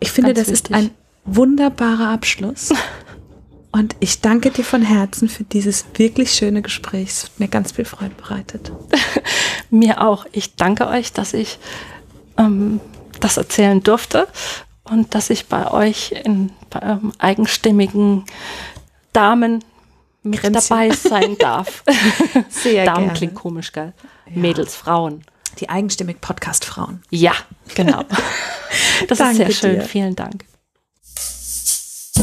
[0.00, 0.76] Ich finde, Ganz das wichtig.
[0.76, 0.90] ist ein
[1.24, 2.72] wunderbarer Abschluss.
[3.72, 7.08] Und ich danke dir von Herzen für dieses wirklich schöne Gespräch.
[7.08, 8.70] Es hat mir ganz viel Freude bereitet.
[9.70, 10.26] mir auch.
[10.30, 11.58] Ich danke euch, dass ich
[12.38, 12.80] ähm,
[13.18, 14.28] das erzählen durfte
[14.84, 18.24] und dass ich bei euch in bei eurem eigenstimmigen
[19.12, 19.64] Damen
[20.22, 20.68] mit Grenzchen.
[20.68, 21.82] dabei sein darf.
[22.48, 23.18] Sehr Damen gerne.
[23.18, 23.92] klingt komisch, gell?
[24.26, 24.40] Ja.
[24.40, 25.24] Mädels, Frauen.
[25.58, 27.02] Die eigenstimmig Podcast-Frauen.
[27.10, 27.32] Ja,
[27.74, 28.04] genau.
[29.08, 29.74] Das ist sehr schön.
[29.76, 29.82] Dir.
[29.82, 30.44] Vielen Dank.